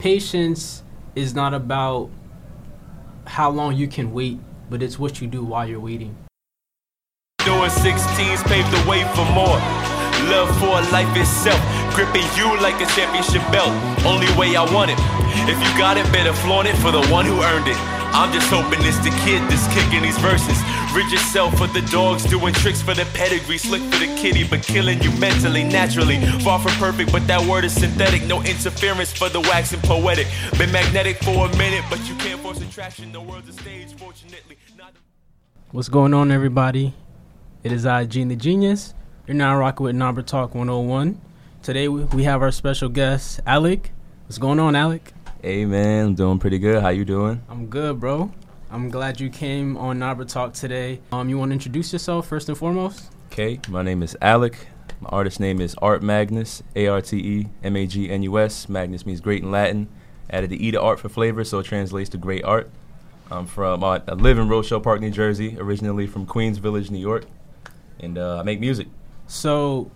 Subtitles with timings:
[0.00, 0.82] patience
[1.14, 2.08] is not about
[3.26, 4.38] how long you can wait,
[4.70, 6.16] but it's what you do while you're waiting.
[7.44, 9.60] Doing 16s paved the way for more.
[10.32, 11.60] Love for life itself,
[11.94, 13.70] gripping you like a championship belt.
[14.04, 14.98] Only way I want it.
[15.48, 17.99] If you got it, better flaunt it for the one who earned it.
[18.12, 20.58] I'm just hoping it's the kid that's kicking these verses.
[20.94, 24.62] Rid yourself for the dogs, doing tricks for the pedigree, slick for the kitty, but
[24.62, 26.20] killing you mentally, naturally.
[26.40, 28.24] Far from perfect, but that word is synthetic.
[28.26, 30.26] No interference for the waxing poetic.
[30.58, 33.12] Been magnetic for a minute, but you can't force attraction.
[33.12, 34.56] The world's a stage, fortunately.
[34.76, 34.94] Not
[35.70, 36.94] What's going on, everybody?
[37.62, 38.92] It is I, Gene the Genius.
[39.26, 41.20] You're now rocking with Number Talk 101.
[41.62, 43.92] Today we have our special guest, Alec.
[44.26, 45.12] What's going on, Alec?
[45.42, 46.82] Hey man, I'm doing pretty good.
[46.82, 47.42] How you doing?
[47.48, 48.30] I'm good, bro.
[48.70, 51.00] I'm glad you came on Nabra Talk today.
[51.12, 53.10] Um, you want to introduce yourself first and foremost?
[53.32, 54.66] Okay, my name is Alec.
[55.00, 58.38] My artist name is Arte Magnus, A R T E M A G N U
[58.38, 58.68] S.
[58.68, 59.88] Magnus means great in Latin.
[60.28, 62.70] Added the E to art for flavor, so it translates to great art.
[63.30, 66.98] I'm from, uh, I live in Rochelle Park, New Jersey, originally from Queens Village, New
[66.98, 67.24] York,
[67.98, 68.88] and uh, I make music.
[69.26, 69.90] So,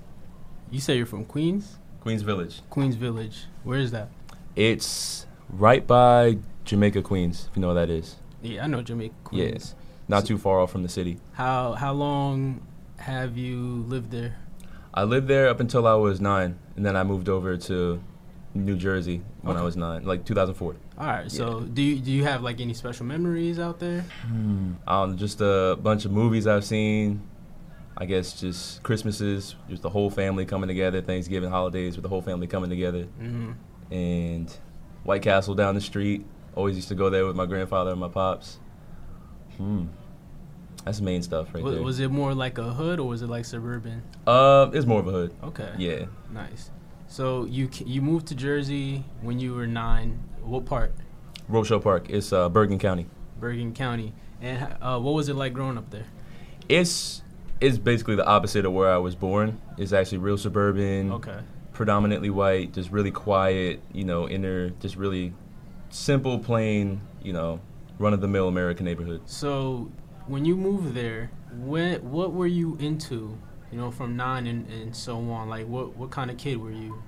[0.71, 1.77] you say you're from Queens?
[2.01, 2.63] Queens Village.
[2.71, 3.45] Queens Village.
[3.63, 4.09] Where is that?
[4.57, 5.27] It's
[5.59, 8.17] right by Jamaica, Queens, if you know what that is.
[8.43, 9.75] Yeah, I know Jamaica, Queens.
[10.09, 11.19] Not So- too far off from the city.
[11.33, 12.61] How how long
[12.99, 14.37] have you lived there?
[14.93, 18.01] I lived there up until I was nine, and then I moved over to
[18.55, 20.77] New Jersey when I was nine, like 2004.
[20.99, 21.31] All right.
[21.31, 24.05] So, do you do you have like any special memories out there?
[24.87, 27.23] Um, just a bunch of movies I've seen.
[27.97, 31.01] I guess just Christmases, just the whole family coming together.
[31.01, 33.53] Thanksgiving holidays with the whole family coming together, hmm
[33.91, 34.55] and
[35.05, 36.25] White Castle down the street.
[36.55, 38.59] Always used to go there with my grandfather and my pops.
[39.57, 39.87] Hmm,
[40.85, 41.83] that's the main stuff right was, there.
[41.83, 44.03] was it more like a hood or was it like suburban?
[44.27, 45.35] uh, it's more of a hood.
[45.43, 45.71] Okay.
[45.79, 46.71] Yeah, Nice.
[47.07, 50.19] So you you moved to Jersey when you were nine.
[50.43, 50.93] What part?
[51.49, 52.11] Rochelle Park.
[52.11, 53.07] It's uh, Bergen County.
[53.39, 54.13] Bergen County.
[54.41, 56.07] And uh, what was it like growing up there?
[56.69, 57.23] It's
[57.61, 59.61] it's basically the opposite of where I was born.
[59.79, 61.13] It's actually real suburban.
[61.13, 61.39] Okay.
[61.75, 65.35] Predominantly white, just really quiet, you know, inner, just really
[65.91, 67.61] simple, plain, you know,
[67.99, 69.21] run of the mill American neighborhood.
[69.27, 69.91] So
[70.27, 73.39] when you moved there, when what were you into?
[73.71, 75.49] You know, from nine and, and so on.
[75.49, 77.03] Like, what what kind of kid were you?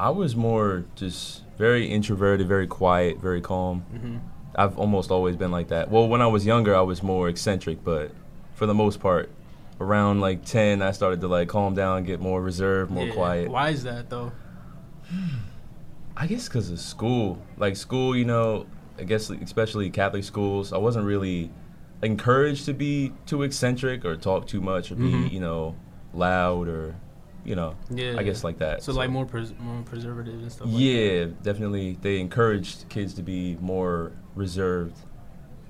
[0.00, 3.80] I was more just very introverted, very quiet, very calm.
[3.82, 4.16] hmm
[4.58, 5.90] I've almost always been like that.
[5.90, 8.10] Well, when I was younger, I was more eccentric, but
[8.54, 9.28] for the most part,
[9.80, 13.50] around like 10, I started to like calm down, get more reserved, more quiet.
[13.50, 14.32] Why is that though?
[16.16, 17.38] I guess because of school.
[17.56, 18.66] Like school, you know,
[18.98, 21.50] I guess especially Catholic schools, I wasn't really
[22.02, 25.32] encouraged to be too eccentric or talk too much or be, Mhm.
[25.32, 25.74] you know,
[26.14, 26.94] loud or,
[27.44, 28.16] you know, Yeah.
[28.18, 28.82] I guess like that.
[28.82, 30.68] So, like more pres- more preservative and stuff.
[30.68, 31.98] yeah, definitely.
[32.00, 34.96] They encouraged kids to be more reserved.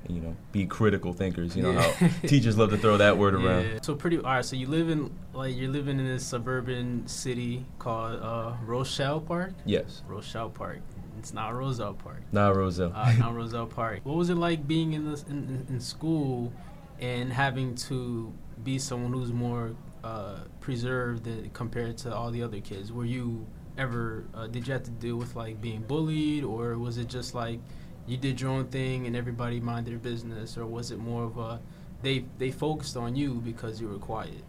[0.08, 1.56] You know, be critical thinkers.
[1.56, 1.82] You know Yeah.
[1.92, 3.84] how teachers love to throw that word Like around.
[3.84, 4.18] So pretty.
[4.18, 4.44] All right.
[4.44, 9.52] So you live in like you're living in this suburban city called uh, Rochelle Park.
[9.64, 10.78] Yes, Rochelle Park.
[11.18, 12.22] It's not Roselle Park.
[12.30, 12.92] nah, Roselle.
[12.94, 14.00] uh, not Roselle Park.
[14.04, 16.52] What was it like being in this in, in, in school
[17.00, 19.74] and having to be someone who's more
[20.04, 22.92] uh, preserved than, compared to all the other kids?
[22.92, 23.46] Were you
[23.78, 27.34] ever uh, did you have to deal with like being bullied, or was it just
[27.34, 27.60] like
[28.06, 31.38] you did your own thing and everybody minded their business, or was it more of
[31.38, 31.60] a
[32.02, 34.44] they they focused on you because you were quiet?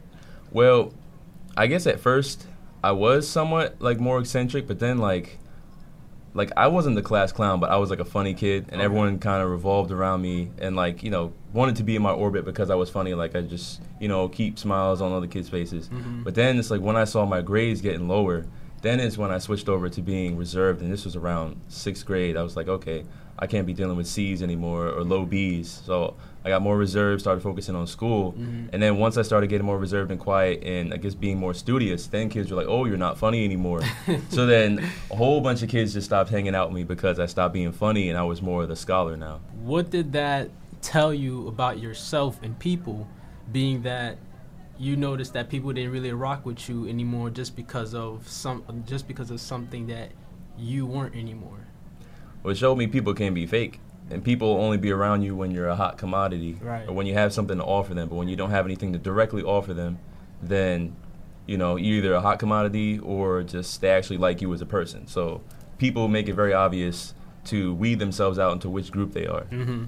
[0.51, 0.93] Well,
[1.55, 2.45] I guess at first
[2.83, 5.39] I was somewhat like more eccentric, but then like
[6.33, 8.83] like I wasn't the class clown, but I was like a funny kid, and Okay.
[8.85, 12.11] everyone kind of revolved around me and like you know wanted to be in my
[12.11, 13.13] orbit because I was funny.
[13.15, 15.89] Like I just you know keep smiles on other kids' faces.
[15.89, 16.23] Mhm.
[16.23, 18.45] But then it's like when I saw my grades getting lower,
[18.83, 22.37] then is when I switched over to being reserved, and this was around sixth grade.
[22.37, 23.03] I was like, okay,
[23.39, 27.21] I can't be dealing with C's anymore or low B's, so I got more reserved,
[27.21, 28.33] started focusing on school.
[28.33, 28.69] Mhm.
[28.73, 31.53] And then once I started getting more reserved and quiet and I guess being more
[31.53, 33.81] studious, then kids were like, oh, you're not funny anymore.
[34.29, 34.79] so then
[35.11, 37.71] a whole bunch of kids just stopped hanging out with me because I stopped being
[37.73, 39.39] funny and I was more of the scholar now.
[39.63, 40.49] what did that
[40.81, 43.07] tell you about yourself and people
[43.51, 44.17] being that
[44.79, 49.07] you noticed that people didn't really rock with you anymore just because of some just
[49.07, 50.11] because of something that
[50.57, 51.66] you weren't anymore
[52.49, 53.79] It showed me people can be fake.
[54.09, 56.87] And people only be around you when you're a hot commodity Right.
[56.87, 58.07] or when you have something to offer them.
[58.07, 59.99] But when you don't have anything to directly offer them,
[60.41, 60.95] then,
[61.45, 64.65] you know, you're either a hot commodity or just they actually like you as a
[64.65, 65.07] person.
[65.07, 65.41] So
[65.77, 67.13] people make it very obvious
[67.45, 69.41] to weed themselves out into which group they are.
[69.51, 69.85] mm-hmm.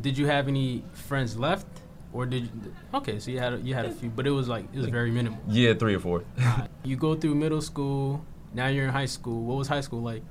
[0.00, 1.66] did you have any friends left
[2.12, 4.48] or did you, okay so you had a, you had a few but it was
[4.48, 6.22] like it was very minimal Yeah, three or four.
[6.84, 8.24] You go through middle school
[8.54, 10.22] now you're in high school what was high school like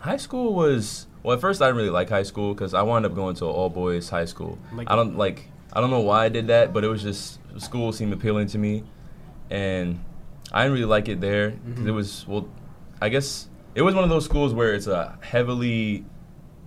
[0.00, 1.34] High school was well.
[1.34, 3.50] At first, I didn't really like high school because I wound up going to an
[3.52, 4.58] all boys high school.
[4.72, 5.48] Like- I don't like.
[5.72, 8.58] I don't know why I did that, but it was just school seemed appealing to
[8.58, 8.84] me,
[9.50, 10.00] and
[10.52, 11.86] I didn't really like it there 'cause Mhm.
[11.88, 12.48] it was well.
[13.02, 16.04] I guess it was one of those schools where it's a heavily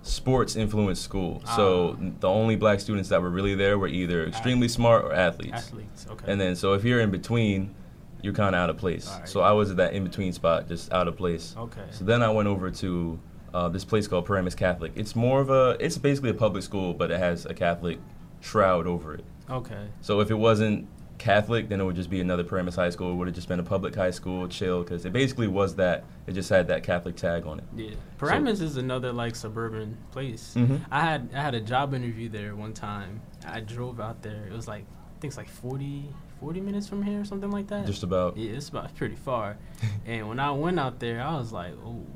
[0.02, 1.42] sports influenced school.
[1.56, 2.04] So Ah.
[2.20, 5.52] the only black students that were really there were either extremely smart or athletes.
[5.68, 6.06] Athletes.
[6.10, 6.30] Okay.
[6.32, 7.74] And then, so if you're in between,
[8.22, 9.10] you're kind of out of place.
[9.10, 9.28] Alright.
[9.28, 11.54] So I was at that in between spot, just out of place.
[11.58, 11.82] Okay.
[11.90, 13.18] So then I went over to
[13.54, 14.92] uh, this place called Paramus Catholic.
[14.94, 17.98] It's more of a, it's basically a public school, but it has a Catholic
[18.40, 19.24] shroud over it.
[19.48, 19.88] Okay.
[20.00, 20.86] So if it wasn't
[21.18, 23.12] Catholic, then it would just be another Paramus High School.
[23.12, 26.04] It would have just been a public high school, chill, because it basically was that.
[26.26, 27.64] It just had that Catholic tag on it.
[27.76, 27.90] Yeah.
[28.16, 30.54] Paramus is another like suburban place.
[30.56, 30.80] Mhm.
[30.90, 33.20] I had I had a job interview there one time.
[33.46, 34.46] I drove out there.
[34.46, 36.08] It was like I think it's like 40,
[36.40, 37.84] 40 minutes from here or something like that.
[37.84, 38.38] Just about.
[38.38, 39.58] Yeah, it's about pretty far.
[40.06, 42.06] and when I went out there, I was like, "Oh,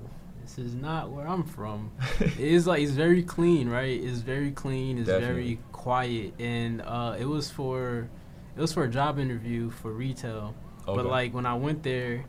[0.45, 4.03] this is not where I'm from." it's like it's very clean, right?
[4.03, 4.99] It's very clean.
[4.99, 5.43] It's Definitely.
[5.43, 8.09] very quiet, and uh, it was for
[8.57, 10.55] it was for a job interview for retail.
[10.87, 12.27] But like when I went there,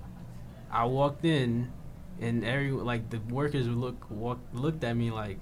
[0.72, 1.72] I walked in,
[2.20, 5.40] and every like the workers would look walk, looked at me like,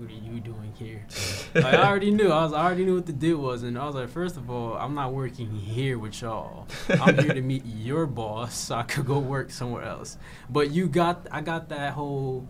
[0.00, 1.06] "What are you doing here?"
[1.54, 2.30] like, I already knew.
[2.30, 4.48] I was I already knew what the deal was, and I was like, first of
[4.48, 6.66] all, I'm not working here with y'all.
[6.88, 10.16] I'm here to meet your boss, so I could go work somewhere else.
[10.48, 12.48] But you got, I got that whole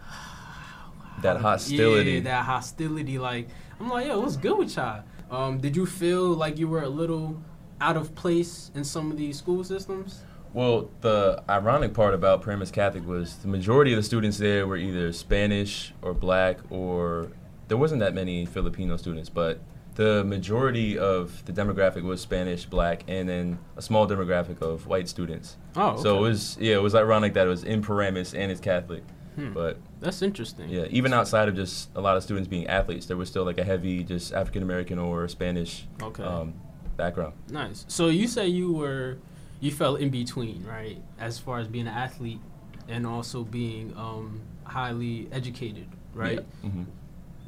[1.22, 2.12] that hostility.
[2.12, 3.18] Yeah, that hostility.
[3.18, 3.48] Like
[3.80, 5.02] I'm like, yo, what's good with y'all?
[5.32, 7.42] Um, did you feel like you were a little
[7.80, 10.22] out of place in some of these school systems?
[10.58, 14.76] Well, the ironic part about Paramus Catholic was the majority of the students there were
[14.76, 17.30] either Spanish or black, or
[17.68, 19.60] there wasn't that many Filipino students, but
[19.94, 25.08] the majority of the demographic was Spanish, black, and then a small demographic of white
[25.08, 25.56] students.
[25.76, 26.02] Oh, okay.
[26.02, 29.04] So it was yeah, it was ironic that it was in Paramus and it's Catholic,
[29.36, 29.52] Hmm.
[29.52, 30.68] but That's interesting.
[30.70, 33.58] yeah, even outside of just a lot of students being athletes, there was still like
[33.58, 36.24] a heavy just African American or Spanish Okay.
[36.24, 36.52] um,
[36.96, 37.34] background.
[37.48, 37.84] Nice.
[37.86, 39.18] So you say you were,
[39.60, 41.00] you fell in between, right?
[41.18, 42.40] As far as being an athlete
[42.88, 46.44] and also being um, highly educated, right?
[46.62, 46.70] Yeah.
[46.70, 46.82] hmm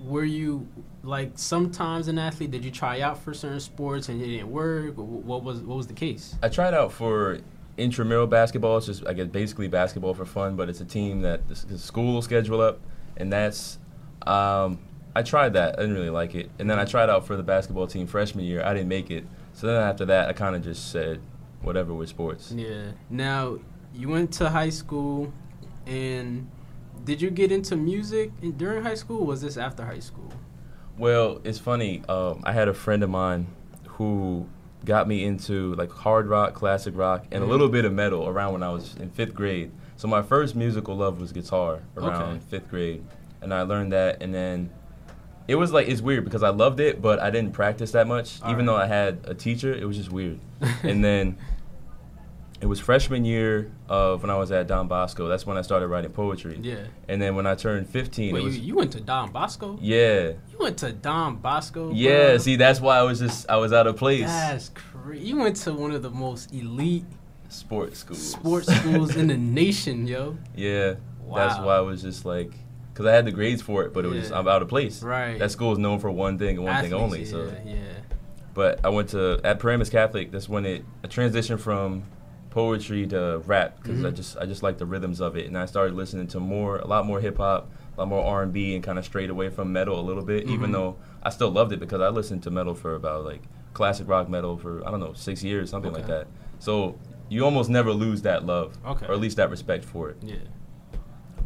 [0.03, 0.67] Were you
[1.03, 2.51] like sometimes an athlete?
[2.51, 4.95] Did you try out for certain sports and it didn't work?
[4.97, 6.35] What was what was the case?
[6.43, 7.39] I tried out for
[7.79, 8.77] intramural basketball.
[8.79, 11.79] It's just I guess basically basketball for fun, but it's a team that the, the
[11.79, 12.81] school will schedule up,
[13.17, 13.79] and that's.
[14.27, 14.79] Um,
[15.17, 15.77] I tried that.
[15.77, 18.45] I didn't really like it, and then I tried out for the basketball team freshman
[18.45, 18.63] year.
[18.65, 19.25] I didn't make it.
[19.55, 21.21] So then after that, I kind of just said,
[21.63, 22.53] whatever with sports.
[22.53, 22.93] Yeah.
[23.09, 23.59] Now
[23.95, 25.33] you went to high school,
[25.87, 26.49] and
[27.05, 29.21] did you get into music during high school?
[29.21, 30.31] Or was this after high school?
[30.99, 32.03] Well, it's funny.
[32.09, 33.47] Um, I had a friend of mine
[33.89, 34.47] who
[34.85, 37.47] got me into like hard rock, classic rock, and Mhm.
[37.47, 39.71] a little bit of metal around when I was in fifth grade.
[39.97, 42.39] So my first musical love was guitar around Okay.
[42.49, 43.05] fifth grade,
[43.43, 44.23] and I learned that.
[44.23, 44.71] And then
[45.51, 48.41] it was like it's weird because I loved it, but I didn't practice that much.
[48.43, 48.73] All Even right.
[48.73, 50.39] though I had a teacher, it was just weird.
[50.83, 51.37] and then
[52.61, 55.29] it was freshman year of when I was at Don Bosco.
[55.29, 56.59] That's when I started writing poetry.
[56.63, 56.85] Yeah.
[57.09, 59.79] And then when I turned 15, Wait, it was you, you went to Don Bosco?
[59.81, 60.33] yeah.
[60.53, 61.91] You went to Don Bosco?
[61.93, 62.39] Yeah, bro?
[62.39, 64.27] see, that's why I was just I was out of place.
[64.27, 65.25] That's crazy.
[65.27, 67.05] You went to one of the most elite
[67.49, 68.23] Sports schools.
[68.33, 70.37] sports schools in the nation, yo.
[70.55, 70.95] Yeah,
[71.25, 71.37] Wow.
[71.49, 72.53] that's why I was just like,
[72.93, 75.03] because I had the grades for it, but it was just I'm out of place.
[75.03, 75.39] Right.
[75.39, 77.21] That school is known for one thing and one thing only.
[77.21, 77.77] Yeah, So, yeah.
[78.55, 80.31] but I went to at Paramus Catholic.
[80.33, 82.05] That's when it a transition from
[82.51, 84.15] poetry to rap because I Mhm.
[84.17, 86.87] just I just like the rhythms of it, and I started listening to more a
[86.87, 89.51] lot more hip hop, a lot more R and B, and kind of strayed away
[89.51, 90.49] from metal a little bit.
[90.49, 90.73] Even Mhm.
[90.73, 94.29] though I still loved it because I listened to metal for about like classic rock
[94.29, 96.27] metal for I don't know six years, something like that.
[96.59, 96.97] So
[97.29, 99.07] you almost never lose that love, Okay.
[99.07, 100.17] or at least that respect for it.
[100.21, 100.35] Yeah.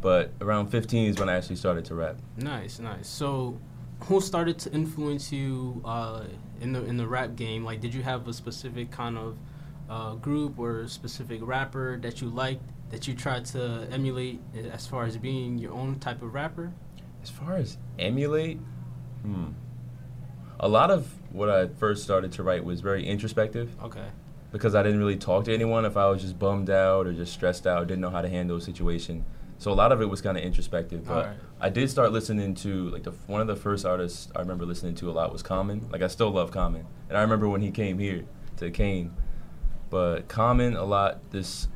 [0.04, 2.16] But around 15 is when I actually started to rap.
[2.36, 3.08] Nice, nice.
[3.08, 3.58] So,
[4.00, 6.24] who started to influence you uh,
[6.60, 7.64] in the in the rap game?
[7.64, 9.38] Like, did you have a specific kind of
[9.88, 15.04] uh, group or specific rapper that you liked that you tried to emulate as far
[15.04, 16.70] as being your own type of rapper?
[17.22, 18.58] As far as emulate,
[19.22, 19.52] hmm.
[20.60, 24.06] A lot of what I first started to write was very introspective Okay.
[24.52, 27.32] because I didn't really talk to anyone if I was just bummed out or just
[27.32, 29.24] stressed out, didn't know how to handle a situation.
[29.64, 31.06] So a lot of it was kind of introspective.
[31.06, 31.36] But Alright.
[31.58, 34.94] I did start listening to like the one of the first artists I remember listening
[34.96, 35.88] to a lot was Common.
[35.90, 38.26] Like I still love Common, and I remember when he came here
[38.58, 39.14] to Kean.
[39.88, 41.30] But Common a lot.
[41.30, 41.68] This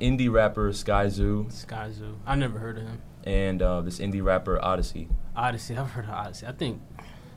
[0.00, 2.16] indie rapper Skyzoo Sky Zoo.
[2.24, 3.02] I never heard of him.
[3.24, 5.10] and uh, this indie rapper Oddisee.
[5.36, 5.76] Oddisee.
[5.76, 6.48] I've heard of Oddisee.
[6.48, 6.80] I think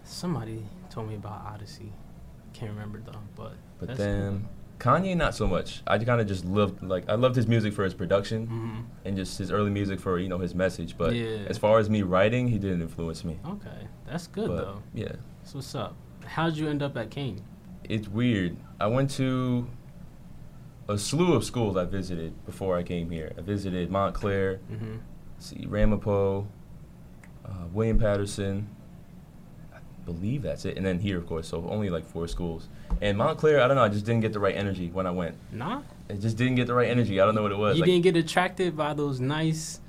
[0.05, 1.91] somebody told me about Oddisee.
[2.53, 4.47] Can't remember though, but But that's then
[4.79, 5.81] Kanye, not so much.
[5.87, 9.15] I kind of just loved like I loved his music for his production hmm and
[9.15, 10.97] just his early music for you know his message.
[10.97, 11.45] But Yeah.
[11.47, 13.39] as far as me writing, he didn't influence me.
[13.45, 14.83] Okay, that's good but though.
[14.93, 15.95] yeah, So what's up?
[16.25, 17.43] How'd you end up at Kean?
[17.83, 18.57] it's weird.
[18.81, 19.67] I went to
[20.89, 23.33] a slew of schools I visited before I came here.
[23.37, 24.95] I visited Montclair, Mm-hmm.
[25.39, 26.47] see Ramapo,
[27.45, 28.67] uh, William Paterson.
[30.07, 31.49] Believe that's it, and then here, of course.
[31.49, 32.69] So only like four schools.
[33.01, 33.83] And Montclair, I don't know.
[33.83, 35.35] I just didn't get the right energy when I went.
[35.51, 37.19] Nah, It just didn't get the right energy.
[37.19, 37.75] I don't know what it was.
[37.75, 39.81] you Like, didn't get attracted by those nice,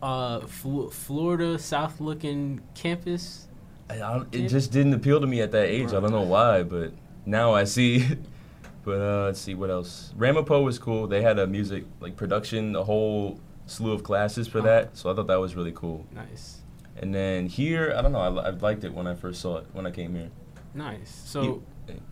[0.00, 3.48] uh, Fl- Florida South looking campus.
[3.90, 5.88] It just didn't appeal to me at that age.
[5.88, 6.92] I don't know why, but
[7.26, 8.06] now I see.
[8.84, 10.14] but uh, let's see what else.
[10.16, 11.06] Ramapo was cool.
[11.08, 14.62] They had a music like production, a whole slew of classes for Oh.
[14.62, 14.96] that.
[14.96, 16.06] So I thought that was really cool.
[16.14, 16.60] Nice,
[17.02, 18.20] And then here, I don't know.
[18.20, 20.30] I, I liked it when I first saw it when I came here.
[20.74, 21.22] nice.
[21.26, 21.62] So, You-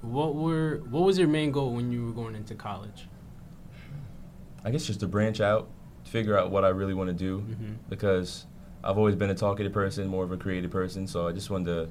[0.02, 3.06] what were what was your main goal when you were going into college?
[4.64, 5.68] I guess just to branch out,
[6.04, 7.72] figure out what I really want to do Mm-hmm.
[7.88, 8.46] because
[8.82, 11.06] I've always been a talkative person, more of a creative person.
[11.06, 11.88] So I just wanted to.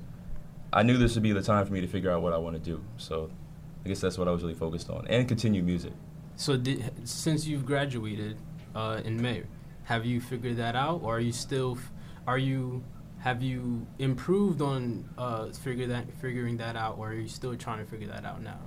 [0.74, 2.56] I knew this would be the time for me to figure out what I want
[2.58, 2.84] to do.
[2.98, 3.32] So
[3.86, 5.94] I guess that's what I was really focused on, and continue music.
[6.36, 8.38] So, did, since you've graduated
[8.75, 9.44] uh, in May,
[9.86, 11.77] have you figured that out, or are you still?
[11.77, 11.91] f-
[12.29, 12.83] Are you?
[13.21, 17.79] Have you improved on uh, figure that figuring that out, or are you still trying
[17.83, 18.59] to figure that out now?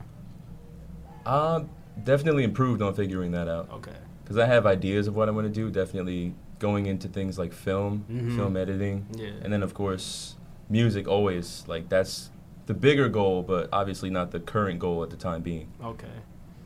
[1.25, 1.63] Uh,
[2.03, 3.95] definitely improved on figuring that out Okay.
[4.25, 5.71] because I have ideas of what I want to do.
[5.71, 8.35] Definitely going into things like film, Mhm.
[8.35, 9.31] film editing, Yeah.
[9.43, 10.35] and then of course
[10.69, 11.07] music.
[11.07, 12.31] Always like that's
[12.67, 15.69] the bigger goal, but obviously not the current goal at the time being.
[15.85, 16.17] Okay.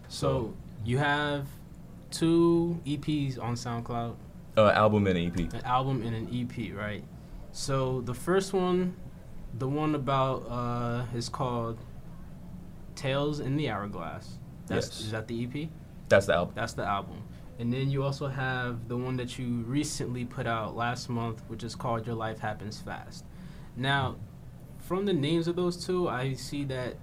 [0.08, 1.46] So So- you have
[2.10, 4.14] two EPs on SoundCloud,
[4.56, 5.52] Uh, album and an EP.
[5.52, 7.04] an album and an EP, right?
[7.52, 8.96] So the first one,
[9.58, 11.78] the one about uh, is called
[12.94, 14.38] Tales in the Hourglass.
[14.66, 15.00] That's Yes.
[15.00, 15.68] is that the EP?
[16.08, 16.54] That's the album.
[16.54, 17.22] That's the album.
[17.58, 21.62] And then you also have the one that you recently put out last month, which
[21.62, 23.24] is called Your Life Happens Fast.
[23.76, 24.16] Now,
[24.78, 26.96] from the names of those two, I see that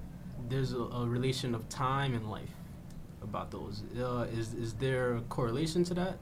[0.49, 2.49] there's a, a relation of time and life
[3.21, 3.83] about those.
[3.97, 6.17] Uh, is is there a correlation to that?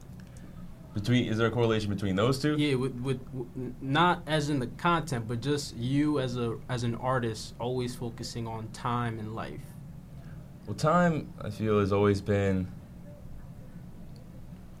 [0.94, 2.54] Between is there a correlation between those two?
[2.56, 6.82] Yeah, with, with, with not as in the content, but just you as a as
[6.84, 9.60] an artist, always focusing on time and life.
[10.66, 12.68] Well, time I feel has always been,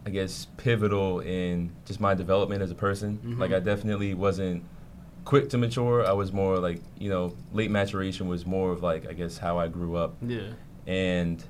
[0.04, 3.18] I guess, pivotal in just my development as a person.
[3.24, 3.38] Mhm.
[3.38, 4.64] Like I definitely wasn't
[5.24, 6.06] quick to mature.
[6.06, 9.58] I was more like you know late maturation was more of like I guess how
[9.58, 10.50] I grew up Yeah.
[10.86, 11.42] and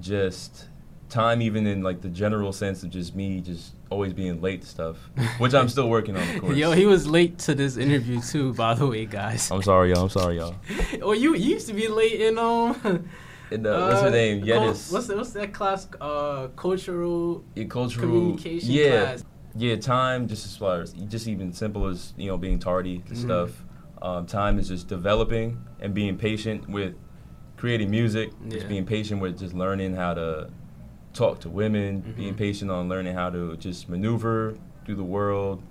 [0.00, 0.66] just
[1.10, 4.66] time even in like the general sense of just me just always being late to
[4.68, 4.96] stuff,
[5.38, 6.56] which I'm still working on, of course.
[6.56, 9.50] Yo, he was late to this interview too, by the way, guys.
[9.50, 10.04] I'm sorry, y'all.
[10.04, 10.54] I'm sorry, y'all.
[11.02, 13.08] oh, you, you used to be late in um.
[13.52, 14.42] And, uh, what's her uh, name?
[14.44, 14.92] Yedis.
[14.92, 15.88] What's that, what's that class?
[16.00, 19.24] Uh, cultural Yeah, cultural communication yeah, class.
[19.56, 23.14] Yeah, time just as far as just even simple as you know being tardy to
[23.14, 23.16] Mhm.
[23.16, 23.64] stuff.
[24.00, 26.94] Um, time is just developing and being patient with
[27.56, 28.30] creating music.
[28.44, 28.50] Yeah.
[28.50, 30.50] Just being patient with just learning how to
[31.20, 32.00] talk to women.
[32.16, 32.38] Being Mhm.
[32.38, 34.54] patient on learning how to just maneuver
[34.86, 35.62] through the world,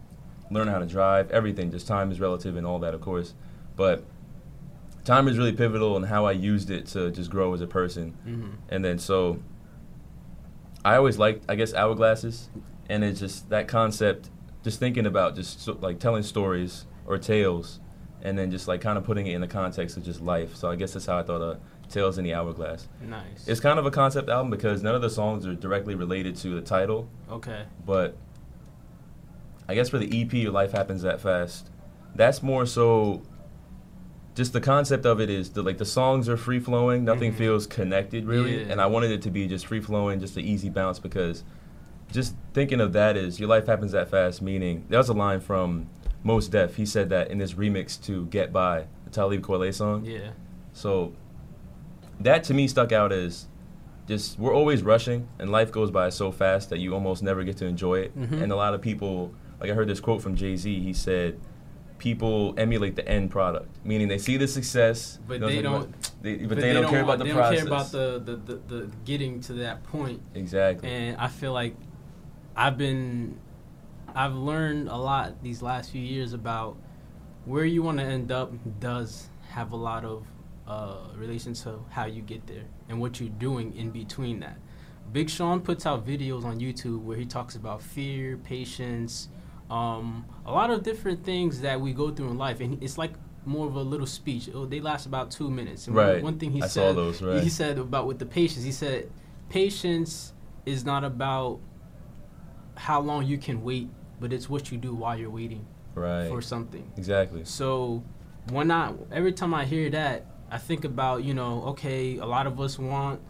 [0.52, 1.30] learn how to drive.
[1.32, 1.72] Everything.
[1.72, 3.34] Just time is relative and all that, of course.
[3.76, 4.04] But
[5.06, 8.14] time is really pivotal in how I used it to just grow as a person.
[8.24, 9.40] hmm And then so
[10.86, 12.48] I always liked, I guess, hourglasses,
[12.88, 14.30] and it's just that concept,
[14.64, 17.80] just thinking about just so, like telling stories or tales,
[18.22, 20.56] and then just like kind of putting it in the context of just life.
[20.56, 21.58] So I guess that's how I thought of
[21.90, 22.88] Tales in the Hourglass.
[23.02, 23.48] Nice.
[23.48, 26.50] It's kind of a concept album because none of the songs are directly related to
[26.56, 27.64] the title, okay.
[27.86, 28.16] but
[29.68, 31.70] I guess for the EP, Your Life Happens That Fast,
[32.16, 33.22] that's more so.
[34.36, 37.04] Just the concept of it is the like the songs are free flowing.
[37.04, 37.38] Nothing Mhm.
[37.38, 38.72] feels connected really, Yeah.
[38.72, 41.44] and I wanted it to be just free flowing, just an easy bounce because
[42.12, 44.42] just thinking of that is your life happens that fast.
[44.42, 45.88] Meaning that was a line from
[46.24, 46.76] Mos Def.
[46.78, 50.06] He said that in this remix to Get By, the Talib Kweli song.
[50.06, 50.30] Yeah.
[50.74, 51.12] So
[52.20, 53.48] that to me stuck out as
[54.08, 57.58] just we're always rushing and life goes by so fast that you almost never get
[57.58, 58.18] to enjoy it.
[58.18, 58.42] Mhm.
[58.42, 60.80] And a lot of people, like I heard this quote from Jay Z.
[60.80, 61.40] He said,
[62.00, 65.94] "People emulate the end product, meaning they see the success, But they don't.
[66.22, 67.64] They, but, they, don't, care about the they process.
[67.64, 70.22] They don't care about the, the, the, the getting to that point.
[70.34, 70.90] exactly.
[70.90, 71.76] And I feel like
[72.56, 73.40] I've been,
[74.14, 76.76] I've learned a lot these last few years about
[77.46, 80.26] where you want to end up does have a lot of
[80.70, 84.58] uh, relation to how you get there and what you're doing in between that.
[85.12, 89.30] Big Sean puts out videos on YouTube where he talks about fear, patience,
[89.72, 93.14] um, a lot of different things that we go through in life, and it's like
[93.46, 94.50] more of a little speech.
[94.54, 95.88] Oh, they last about two minutes.
[95.88, 96.22] And Right.
[96.22, 96.90] One, thing he I said.
[96.90, 97.42] saw those, right.
[97.42, 98.64] He said about with the patience.
[98.64, 99.10] He said,
[99.50, 100.34] patience
[100.66, 101.60] is not about
[102.76, 106.28] how long you can wait, but it's what you do while you're waiting Right.
[106.30, 106.92] for something.
[106.98, 107.44] Exactly.
[107.46, 108.04] So
[108.52, 112.48] when I every time I hear that, I think about you know okay, a lot
[112.48, 113.22] of us want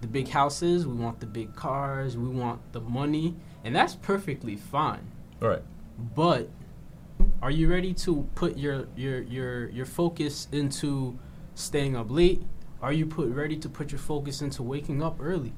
[0.00, 4.56] the big houses, we want the big cars, we want the money, and that's perfectly
[4.56, 5.10] fine.
[5.42, 5.62] All right.
[6.14, 6.50] But
[7.42, 11.18] are you ready to put your your your your focus into
[11.54, 12.42] staying up late?
[12.80, 15.52] Are you put ready to put your focus into waking up early?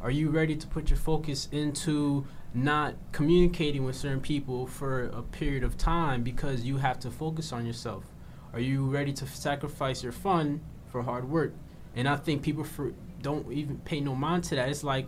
[0.00, 5.22] Are you ready to put your focus into not communicating with certain people for a
[5.22, 8.04] period of time because you have to focus on yourself?
[8.52, 11.52] Are you ready to sacrifice your fun for hard work?
[11.94, 12.92] And I think people for,
[13.22, 14.68] don't even pay no mind to that.
[14.68, 15.06] It's like,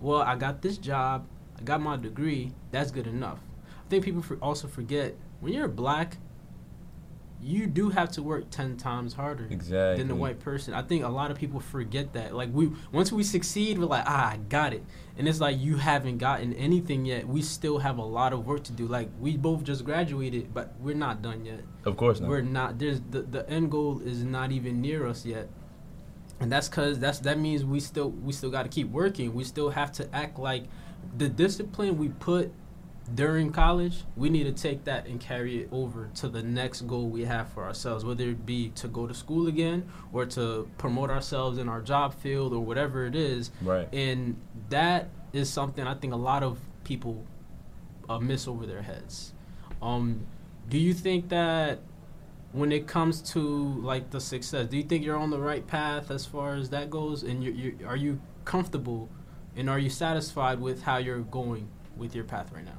[0.00, 1.26] well, I got this job,
[1.58, 3.40] I got my degree, that's good enough.
[3.66, 6.16] I think people for also forget when you're black,
[7.40, 9.98] you do have to work ten times harder Exactly.
[9.98, 10.74] than the white person.
[10.74, 12.34] I think a lot of people forget that.
[12.34, 14.84] Like we once we succeed, we're like, ah, I got it.
[15.16, 17.28] And it's like you haven't gotten anything yet.
[17.28, 18.86] We still have a lot of work to do.
[18.86, 21.60] Like we both just graduated, but we're not done yet.
[21.84, 22.28] Of course not.
[22.28, 22.78] We're not.
[22.78, 25.48] There's the the end goal is not even near us yet,
[26.40, 29.32] and that's cause that's that means we still we still got to keep working.
[29.32, 30.64] We still have to act like
[31.16, 32.52] the discipline we put
[33.14, 34.04] during college.
[34.16, 37.48] We need to take that and carry it over to the next goal we have
[37.52, 41.68] for ourselves, whether it be to go to school again or to promote ourselves in
[41.68, 43.50] our job field or whatever it is.
[43.62, 43.88] Right.
[43.92, 44.36] And
[44.68, 47.24] that is something I think a lot of people
[48.08, 49.32] uh, miss over their heads.
[49.80, 50.26] Um,
[50.68, 51.80] do you think that
[52.52, 56.10] when it comes to like the success, do you think you're on the right path
[56.10, 57.22] as far as that goes?
[57.22, 59.08] And you, you are you comfortable
[59.56, 62.78] and are you satisfied with how you're going with your path right now?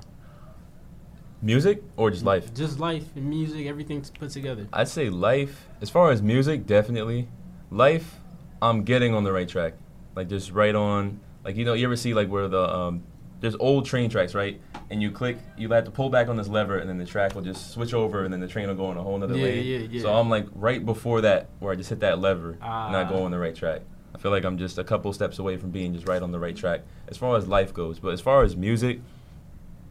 [1.41, 2.53] Music or just life?
[2.53, 4.67] Just life and music, everything put together.
[4.74, 5.67] I'd say life.
[5.81, 7.29] As far as music, definitely.
[7.72, 8.15] Life,
[8.62, 9.74] I'm getting on the right track.
[10.15, 11.19] Like just right on.
[11.46, 13.03] Like you know, you ever see like where the um,
[13.39, 14.60] there's old train tracks, right?
[14.89, 17.36] And you click, you have to pull back on this lever, and then the track
[17.36, 19.62] will just switch over, and then the train will go in a whole other way.
[19.62, 19.91] Yeah, lane.
[19.91, 20.01] yeah, yeah.
[20.01, 22.63] So I'm like right before that, where I just hit that lever, and
[22.98, 23.09] I Ah.
[23.09, 23.81] go on the right track.
[24.13, 26.40] I feel like I'm just a couple steps away from being just right on the
[26.40, 27.98] right track as far as life goes.
[28.00, 29.00] But as far as music,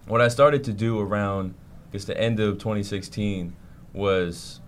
[0.09, 1.55] what I started to do around
[1.88, 3.55] I guess the end of 2016
[3.94, 4.61] was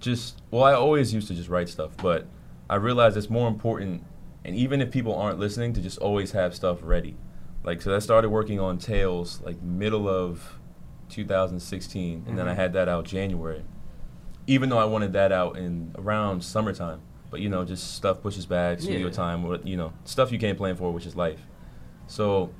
[0.00, 2.26] just well, I always used to just write stuff, but
[2.70, 4.02] I realized it's more important,
[4.44, 7.16] and even if people aren't listening, to just always have stuff ready.
[7.64, 10.58] Like so, I started working on Tales like middle of
[11.10, 12.56] 2016, and then I Mhm.
[12.56, 13.62] had that out January.
[14.46, 18.46] Even though I wanted that out in around summertime, but you know, just stuff pushes
[18.46, 19.12] back, studio Yeah.
[19.12, 21.46] time, what you know, stuff you can't plan for, which is life.
[22.08, 22.50] So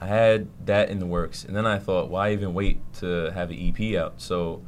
[0.00, 3.50] I had that in the works, and then I thought, why even wait to have
[3.50, 4.20] an EP out?
[4.20, 4.62] So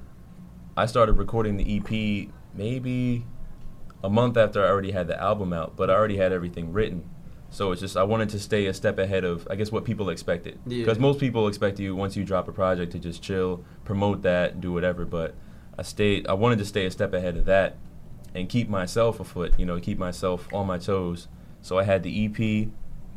[0.77, 3.25] I started recording the EP maybe
[4.03, 7.09] a month after I already had the album out, but I already had everything written.
[7.51, 10.09] So it's just I wanted to stay a step ahead of I guess what people
[10.09, 10.59] expected.
[10.67, 10.79] Yeah.
[10.79, 14.61] Because most people expect you once you drop a project to just chill, promote that,
[14.61, 15.05] do whatever.
[15.05, 15.35] But
[15.77, 16.27] I stayed.
[16.29, 17.77] I wanted to stay a step ahead of that
[18.35, 19.59] and keep myself afoot.
[19.59, 21.29] You know, keep myself on my toes.
[21.61, 22.69] So I had the EP,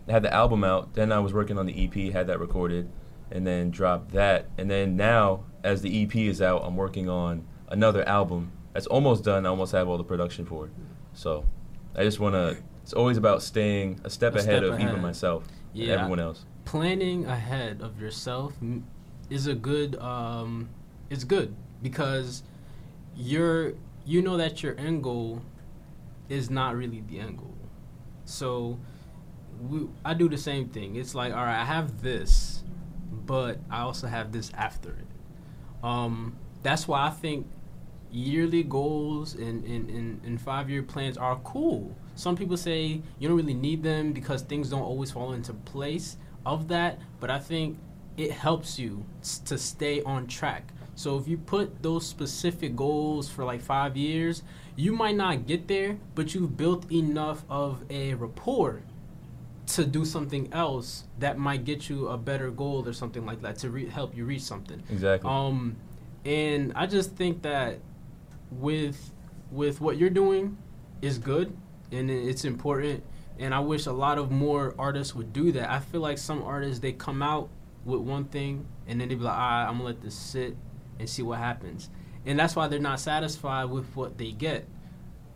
[0.09, 0.93] had the album out.
[0.93, 2.89] Then I was working on the EP, had that recorded,
[3.31, 4.47] and then dropped that.
[4.57, 9.23] And then now, as the EP is out, I'm working on another album that's almost
[9.23, 9.45] done.
[9.45, 10.71] I almost have all the production for it.
[11.13, 11.45] So
[11.95, 12.57] I just want to.
[12.83, 15.01] It's always about staying a step A ahead step of even ahead.
[15.01, 15.93] myself and Yeah.
[15.95, 16.45] everyone else.
[16.65, 18.53] planning ahead of yourself
[19.29, 20.69] is a good um
[21.09, 22.43] it's good because
[23.15, 23.73] you're
[24.05, 25.41] you know that your end goal
[26.29, 27.55] is not really the end goal
[28.25, 28.79] so
[29.61, 32.63] we, i do the same thing it's like all right i have this
[33.11, 35.07] but i also have this after it
[35.83, 37.45] um that's why i think
[38.13, 41.95] yearly goals and, and, and, and five year plans are cool.
[42.15, 46.17] Some people say you don't really need them because things don't always fall into place
[46.45, 47.77] of that, but I think
[48.15, 49.03] it helps you
[49.45, 50.71] to stay on track.
[50.95, 54.43] So if you put those specific goals for like five years,
[54.75, 58.83] you might not get there, but you've built enough of a rapport
[59.65, 63.57] to do something else that might get you a better goal or something like that
[63.59, 64.83] to re- help you reach something.
[64.89, 65.29] Exactly.
[65.29, 65.77] Um,
[66.25, 67.79] and I just think that
[68.51, 69.11] with
[69.51, 70.57] with what you're doing
[71.01, 71.55] is good
[71.91, 73.03] and it's important.
[73.39, 75.69] And I wish a lot of more artists would do that.
[75.69, 77.49] I feel like some artists they come out
[77.85, 80.55] with one thing and then they be like, "All right, I'm gonna let this sit
[80.99, 81.89] and see what happens."
[82.25, 84.67] And that's why they're not satisfied with what they get.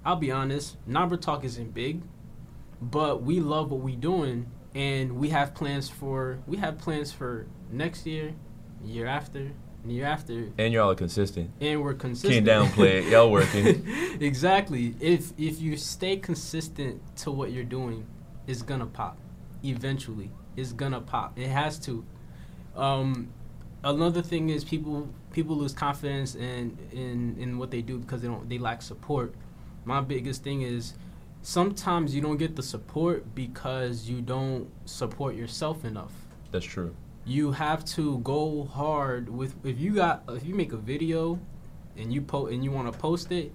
[0.05, 2.01] I'll be honest, Number Talk isn't big,
[2.81, 7.47] but we love what we're doing and we have plans for we have plans for
[7.71, 8.33] next year,
[8.83, 9.51] year after,
[9.83, 11.49] And year after, And y'all are consistent.
[11.59, 12.45] and we're consistent.
[12.45, 13.05] Can't downplay it.
[13.05, 13.85] Y'all working.
[14.21, 14.95] exactly.
[14.99, 18.05] If if you stay consistent to what you're doing,
[18.45, 19.17] it's gonna pop.
[19.63, 21.37] Eventually, it's gonna pop.
[21.37, 22.05] It has to.
[22.75, 23.29] Um,
[23.83, 28.27] another thing is people people lose confidence in in in what they do because they
[28.27, 29.33] don't they lack support.
[29.85, 30.93] My biggest thing is
[31.41, 36.12] sometimes you don't get the support because you don't support yourself enough
[36.52, 36.95] That's true.
[37.26, 41.39] you have to go hard with if you got if you make a video
[41.97, 43.52] and you post and you want to post it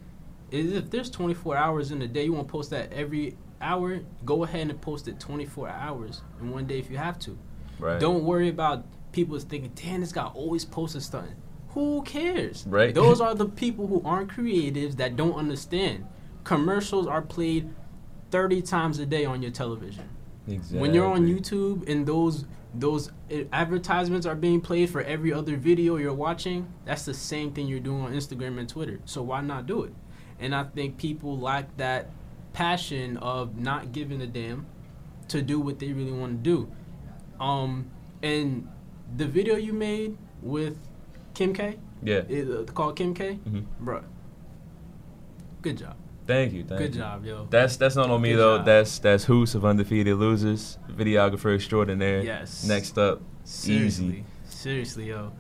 [0.51, 4.01] is if there's 24 hours in a day you want to post that every hour
[4.25, 7.39] go ahead and post it 24 hours in one day if you have to
[7.79, 7.99] Right.
[8.01, 11.35] don't worry about people thinking damn this guy always posting something
[11.71, 12.95] who cares Right.
[12.95, 16.07] those are the people who aren't creatives that don't understand
[16.45, 17.69] commercials are played
[18.31, 20.09] 30 times a day on your television
[20.49, 20.81] Exactly.
[20.81, 23.11] when you're on YouTube and those those
[23.53, 27.81] advertisements are being played for every other video you're watching, that's the same thing you're
[27.81, 28.99] doing on Instagram and Twitter.
[29.05, 29.93] So why not do it?
[30.41, 32.09] And I think people lack that
[32.55, 34.65] passion of not giving a damn
[35.29, 36.73] to do what they really want to do.
[37.39, 37.91] Um,
[38.23, 38.67] and
[39.19, 40.79] the video you made with
[41.35, 42.21] Kim K, Yeah.
[42.21, 44.03] uh, called Kim K, hmm bruh.
[45.61, 45.97] Good job.
[46.27, 46.65] Thank you.
[46.65, 47.01] Thank Good you.
[47.01, 47.47] job, yo.
[47.51, 48.57] That's that's not on me Good though.
[48.59, 48.67] job.
[48.67, 52.23] That's that's Hoos of Undefeated Losers, videographer extraordinaire.
[52.23, 52.65] Yes.
[52.65, 54.25] Next up, Seriously, Easy.
[54.45, 55.33] seriously, yo.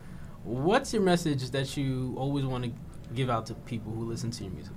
[0.44, 2.72] What's your message that you always want to
[3.14, 4.72] give out to people who listen to your music?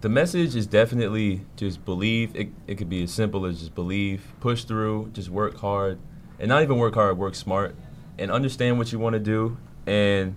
[0.00, 2.34] the message is definitely just believe.
[2.36, 5.98] It it could be as simple as just believe, push through, just work hard,
[6.38, 7.74] and not even work hard, work smart,
[8.16, 9.56] and understand what you want to do,
[9.88, 10.36] and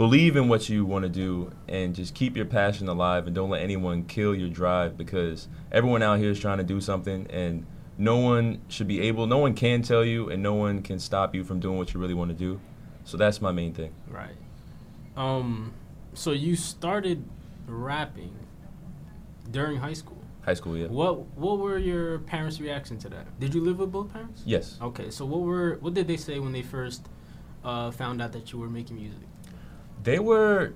[0.00, 3.50] believe in what you want to do, and just keep your passion alive, and don't
[3.50, 7.66] let anyone kill your drive because everyone out here is trying to do something, and
[7.98, 11.34] no one should be able, no one can tell you, and no one can stop
[11.34, 12.58] you from doing what you really want to do.
[13.04, 13.92] So that's my main thing.
[14.08, 14.36] Right.
[15.18, 15.74] Um.
[16.14, 17.22] So you started
[17.66, 18.34] rapping
[19.50, 20.24] during high school.
[20.46, 20.86] High school, yeah.
[20.86, 23.38] What What were your parents' reaction to that?
[23.38, 24.44] Did you live with both parents?
[24.46, 24.78] Yes.
[24.80, 25.10] Okay.
[25.10, 27.06] So what were What did they say when they first
[27.62, 29.29] uh, found out that you were making music?
[30.02, 30.72] They were.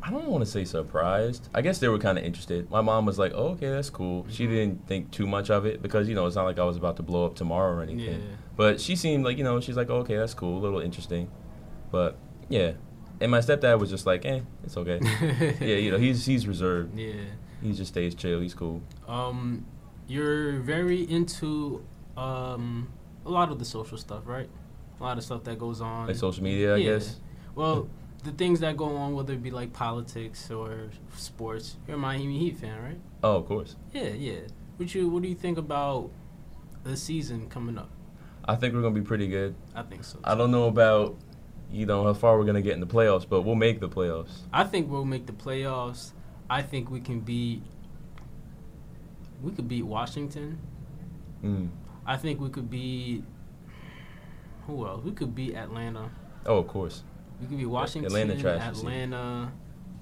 [0.00, 1.48] I don't want to say surprised.
[1.52, 2.70] I guess they were kind of interested.
[2.70, 4.50] My mom was like, oh, "Okay, that's cool." She Mhm.
[4.50, 6.96] didn't think too much of it because you know it's not like I was about
[6.96, 8.20] to blow up tomorrow or anything.
[8.20, 8.36] Yeah.
[8.56, 11.28] But she seemed like you know she's like, oh, "Okay, that's cool, a little interesting,"
[11.90, 12.16] but
[12.48, 12.72] yeah.
[13.20, 15.00] And my stepdad was just like, "Eh, it's okay."
[15.60, 16.96] yeah, you know he's he's reserved.
[16.96, 17.12] Yeah.
[17.60, 18.40] He just stays chill.
[18.40, 18.80] He's cool.
[19.08, 19.64] Um,
[20.06, 21.82] you're very into
[22.16, 22.88] um
[23.26, 24.48] a lot of the social stuff, right?
[25.00, 26.06] A lot of stuff that goes on.
[26.06, 26.92] Like social media, I Yeah.
[26.94, 27.18] guess.
[27.58, 27.88] Well,
[28.22, 31.76] the things that go on, whether it be like politics or sports.
[31.88, 33.00] You're a Miami Heat fan, right?
[33.24, 33.74] Oh, of course.
[33.92, 34.42] Yeah, yeah.
[34.76, 36.08] What you What do you think about
[36.84, 37.90] the season coming up?
[38.44, 39.56] I think we're gonna be pretty good.
[39.74, 40.20] I think so.
[40.22, 41.16] I don't know about
[41.72, 44.42] you know how far we're gonna get in the playoffs, but we'll make the playoffs.
[44.52, 46.12] I think we'll make the playoffs.
[46.48, 47.64] I think we can beat.
[49.42, 50.60] We could beat Washington.
[51.42, 51.70] Mm.
[52.06, 53.24] I think we could beat.
[54.68, 55.02] Who else?
[55.02, 56.12] We could beat Atlanta.
[56.46, 57.02] Oh, of course.
[57.40, 58.06] We could be Washington.
[58.14, 59.52] Atlanta Atlanta.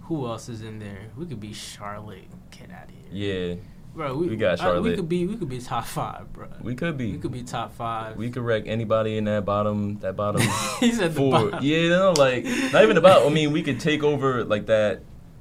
[0.03, 1.09] Who else is in there?
[1.17, 2.29] We could be Charlotte.
[2.51, 3.51] Get out of here.
[3.51, 3.55] Yeah,
[3.95, 6.49] Bro, we, We got uh, we could be we could be top five, bro.
[6.61, 7.13] we could be.
[7.13, 8.17] We could be top five.
[8.17, 10.43] We could wreck anybody in that bottom, that bottom
[10.81, 11.31] he said the four.
[11.51, 11.65] bottom.
[11.65, 13.27] Yeah, no, like not even about.
[13.27, 15.01] I mean, we could take over like that.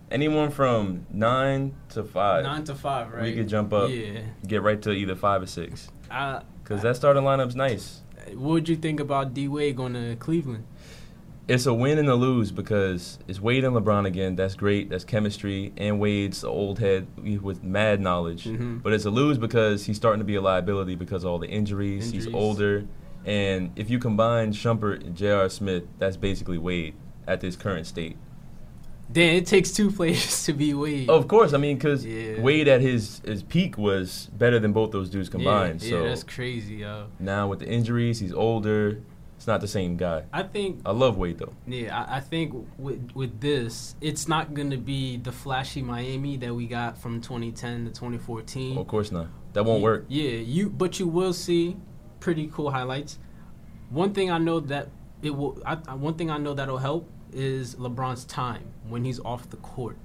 [0.10, 3.24] Anyone from nine to five, Nine to five, right?
[3.24, 4.22] we could jump up, Yeah.
[4.48, 5.90] get right to either five or six.
[6.10, 8.02] Uh, Cause that starting lineup's nice.
[8.30, 10.66] what would you think about D Wade going to Cleveland?
[11.48, 14.36] It's a win and a lose because it's Wade and LeBron again.
[14.36, 14.90] That's great.
[14.90, 15.74] That's chemistry.
[15.78, 17.06] And Wade's an old head
[17.42, 18.46] with mad knowledge.
[18.46, 18.82] Mhm.
[18.82, 21.48] But it's a lose because he's starting to be a liability because of all the
[21.48, 22.10] injuries.
[22.12, 22.86] He's older.
[23.26, 25.50] And if you combine Shumpert and J.R.
[25.50, 26.96] Smith, that's basically Wade
[27.28, 28.18] at this current state.
[29.08, 31.10] Then it takes two players to be Wade.
[31.12, 32.42] Of course, I mean, because Yeah.
[32.42, 35.84] Wade at his, his peak was better than both those dudes combined.
[35.84, 37.06] Yeah, so yeah, that's crazy, yo.
[37.20, 39.02] now with the injuries, he's older.
[39.46, 40.24] It's not the same guy.
[40.34, 41.54] I think I love Wade though.
[41.68, 46.52] Yeah, I, I think with with this, it's not gonna be the flashy Miami that
[46.56, 48.76] we got from 2010 to 2014.
[48.76, 49.28] of course not.
[49.54, 50.06] That won't Ye- work.
[50.08, 51.78] Yeah, you but you will see
[52.20, 53.20] pretty cool highlights.
[53.92, 54.90] One thing I know that
[55.22, 55.62] it will.
[55.64, 59.58] I, I- one thing I know that'll help is LeBron's time when he's off the
[59.58, 60.00] court.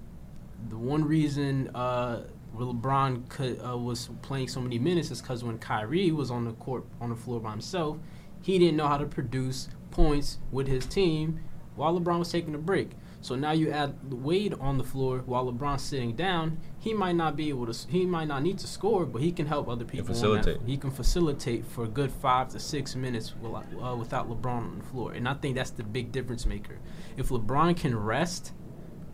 [0.69, 2.25] The one reason uh,
[2.55, 6.53] LeBron could, uh, was playing so many minutes is because when Kyrie was on the
[6.53, 7.97] court on the floor by himself,
[8.43, 11.41] he didn't know how to produce points with his team
[11.77, 12.91] while LeBron was taking a break.
[13.23, 16.59] So now you add Wade on the floor while LeBron's sitting down.
[16.79, 17.89] He might not be able to.
[17.89, 20.07] He might not need to score, but he can help other people.
[20.07, 20.61] that- facilitate.
[20.65, 24.79] He can facilitate for a good five to six minutes without, uh, without LeBron on
[24.79, 26.79] the floor, and I think that's the big difference maker.
[27.19, 28.53] If LeBron can rest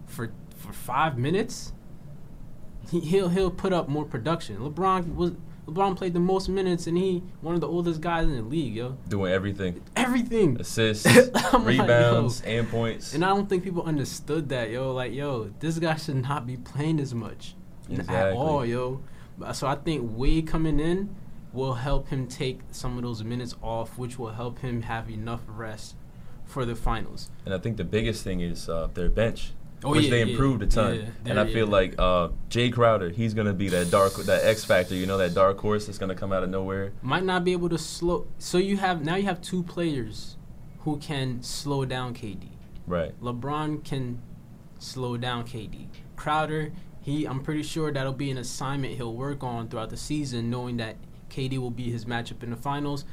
[0.06, 1.72] for for five minutes,
[2.90, 4.58] he, he'll he'll put up more production.
[4.58, 5.32] LeBron was
[5.66, 8.74] LeBron played the most minutes, and he one of the oldest guys in the league,
[8.74, 8.96] yo.
[9.08, 9.82] Doing everything.
[9.96, 10.60] Everything.
[10.60, 11.06] Assists,
[11.52, 13.14] I'm like, rebounds, and points.
[13.14, 14.92] And I don't think people understood that, yo.
[14.92, 17.54] Like, yo, this guy should not be playing as much
[17.90, 19.00] n- at all, yo.
[19.52, 21.14] So I think Wade coming in
[21.52, 25.40] will help him take some of those minutes off, which will help him have enough
[25.48, 25.96] rest
[26.44, 27.30] for the finals.
[27.44, 29.52] And I think the biggest thing is uh, their bench,
[29.84, 30.94] Oh, which yeah, they yeah, improved a ton.
[30.96, 31.72] yeah, and I feel yeah.
[31.72, 34.94] like uh, Jae Crowder, he's gonna be that dark, that X factor.
[34.94, 36.92] You know, that dark horse that's gonna come out of nowhere.
[37.02, 38.26] might not be able to slow.
[38.38, 40.36] So you have now you have two players
[40.80, 42.48] who can slow down KD.
[42.86, 43.20] Right.
[43.20, 44.22] LeBron can
[44.78, 45.88] slow down KD.
[46.16, 50.48] Crowder, he I'm pretty sure that'll be an assignment he'll work on throughout the season,
[50.48, 50.96] knowing that
[51.28, 53.04] KD will be his matchup in the finals.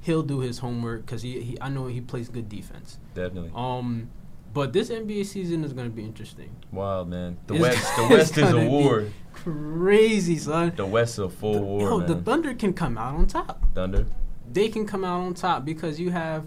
[0.00, 2.98] He'll do his homework because he, he I know he plays good defense.
[3.14, 3.50] Definitely.
[3.54, 4.10] Um,
[4.52, 6.54] but this NBA season is gonna be interesting.
[6.70, 7.38] Wild man.
[7.46, 7.96] The It's- West.
[7.96, 9.04] The West is a war.
[9.32, 10.72] Crazy son.
[10.76, 12.08] The West is a full The- war, yo, man.
[12.08, 13.64] the Thunder can come out on top.
[13.74, 14.06] Thunder.
[14.52, 16.46] they can come out on top because you have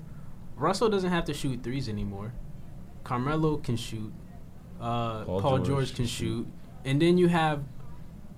[0.55, 2.33] Russell doesn't have to shoot threes anymore.
[3.03, 4.13] Carmelo can shoot.
[4.79, 6.25] Uh, Paul Paul, George George, can can shoot.
[6.45, 6.47] shoot.
[6.85, 7.63] and then you have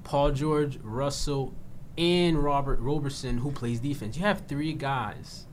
[0.04, 1.54] Paul George, Russell,
[1.98, 4.16] and Robert Roberson who plays defense.
[4.18, 5.47] You have three guys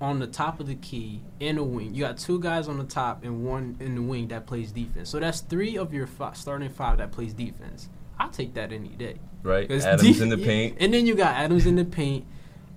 [0.00, 1.94] on the top of the key in the wing.
[1.94, 5.08] You got two guys on the top and one in the wing that plays defense.
[5.08, 7.88] So that's three of your fi- starting five that plays defense.
[8.18, 9.18] I'll take that any day.
[9.42, 9.70] Right.
[9.70, 10.76] Adams def- in the paint.
[10.80, 12.26] And then you got Adams in the paint.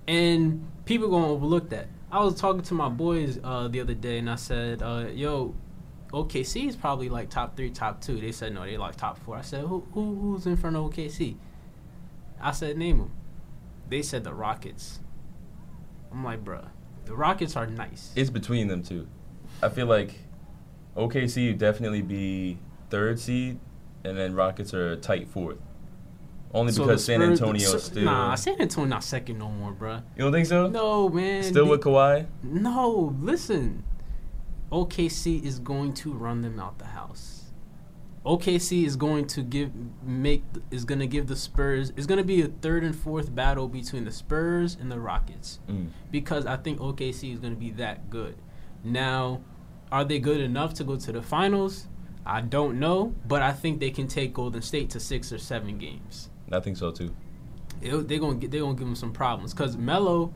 [0.08, 1.88] And people gonna overlook that.
[2.12, 5.53] I was talking to my boys uh, the other day and I said, uh, yo,
[6.12, 8.19] OKC is probably like top three, top two.
[8.19, 9.36] They said no, they like top four.
[9.36, 11.36] I said, who, who who's in front of OKC?
[12.39, 13.12] I said, name them.
[13.89, 14.99] They said the Rockets.
[16.12, 16.69] I'm like, bruh,
[17.07, 18.11] the Rockets are nice.
[18.15, 19.07] It's between them two.
[19.63, 20.19] I feel like
[20.95, 22.57] OKC would definitely be
[22.89, 23.59] third seed,
[24.03, 25.57] and then Rockets are tight fourth.
[26.53, 28.05] Only So because San Antonio the- is still.
[28.05, 30.01] Nah, San Antonio not second no more, bruh.
[30.15, 30.67] you don't think so?
[30.69, 31.43] No, man.
[31.43, 32.25] Still They- with Kawhi?
[32.43, 33.83] No, listen.
[34.71, 37.37] OKC is going to run them out the house.
[38.27, 39.71] OKC is going to give
[40.03, 43.33] make is going to give the Spurs is going to be a third and fourth
[43.33, 45.87] battle between the Spurs and the Rockets Mm.
[46.11, 48.35] because I think OKC is going to be that good.
[48.83, 49.41] Now,
[49.91, 51.87] are they good enough to go to the finals?
[52.25, 55.77] I don't know, but I think they can take Golden State to 6 or 7
[55.77, 57.15] games I think so too.
[57.79, 60.33] they're gonna get, they gonna give them some problems because Melo,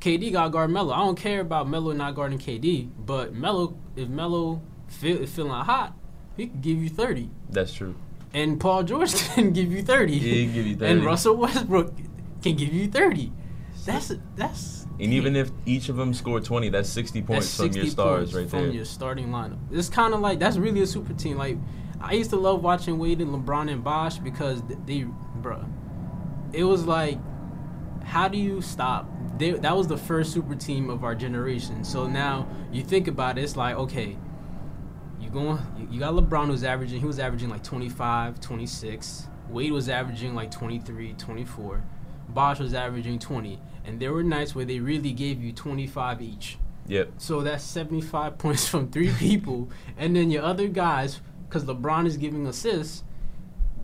[0.00, 0.92] KD got guard Melo.
[0.92, 5.52] I don't care about Melo not guarding KD, but Melo, if Melo feel is feeling
[5.52, 5.94] hot,
[6.36, 7.94] he can give you thirty, That's true.
[8.34, 10.92] and Paul George can give you thirty, He can give you 30.
[10.92, 11.92] and Russell Westbrook
[12.42, 13.32] can give you thirty.
[13.84, 17.76] That's that's And even if each of them score 20, that's 60 points that's from
[17.82, 18.68] your stars right from there.
[18.68, 19.58] From your starting lineup.
[19.70, 21.36] It's kind of like that's really a super team.
[21.38, 21.56] Like
[22.00, 25.06] I used to love watching Wade and LeBron and Bosh because th- they,
[25.40, 25.64] bruh,
[26.52, 27.18] it was like,
[28.04, 29.08] how do you stop?
[29.38, 31.84] They, that was the first super team of our generation.
[31.84, 34.16] So now you think about it, it's like okay,
[35.36, 39.26] going, you, you got LeBron who's averaging, he was averaging like 25, 26.
[39.48, 41.84] Wade was averaging like 23, 24.
[42.30, 43.60] Bosh was averaging 20.
[43.84, 46.58] And there were nights where they really gave you 25 each.
[46.88, 47.12] Yep.
[47.18, 49.70] So that's 75 points from three people.
[49.96, 53.04] And then your other guys, because LeBron is giving assists,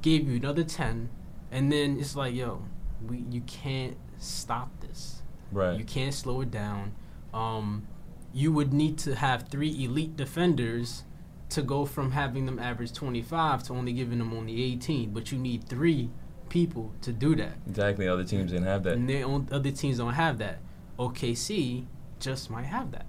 [0.00, 1.10] gave you another 10.
[1.50, 2.64] And then it's like, yo,
[3.06, 5.22] we you can't stop this.
[5.52, 5.78] Right.
[5.78, 6.94] You can't slow it down.
[7.34, 7.86] Um,
[8.32, 11.04] you would need to have three elite defenders
[11.52, 15.10] to go from having them average 25 to only giving them only 18.
[15.12, 16.10] But you need three
[16.48, 17.54] people to do that.
[17.66, 18.08] Exactly.
[18.08, 18.94] Other teams didn't have that.
[18.94, 20.58] And they own, other teams don't have that.
[20.98, 21.86] OKC
[22.20, 23.06] just might have that.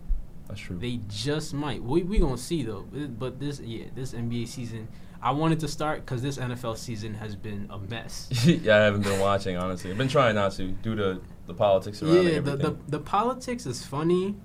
[0.47, 0.77] That's true.
[0.77, 1.82] They just might.
[1.82, 2.86] We we gonna see though.
[3.17, 4.88] But this yeah, this NBA season,
[5.21, 8.29] I wanted to start because this NFL season has been a mess.
[8.45, 9.91] yeah, I haven't been watching, honestly.
[9.91, 13.65] I've been trying not to due to the politics surrounding yeah, the, the the politics
[13.65, 14.36] is funny,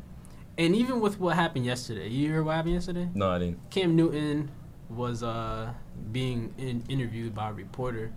[0.58, 2.08] and even with what happened yesterday.
[2.08, 3.08] You hear what happened yesterday?
[3.14, 3.70] no, I didn't.
[3.70, 4.50] Cam Newton
[4.90, 5.72] was uh
[6.12, 8.12] being in, interviewed by a reporter,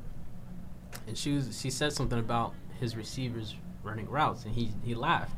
[1.07, 5.35] and she was she said something about his receivers running routes, and he he laughed.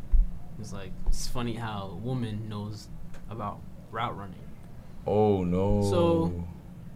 [0.55, 2.87] He was like, "It's funny how a woman knows
[3.29, 3.59] about
[3.91, 4.39] route running."
[5.05, 5.81] Oh, no.
[5.81, 6.47] So-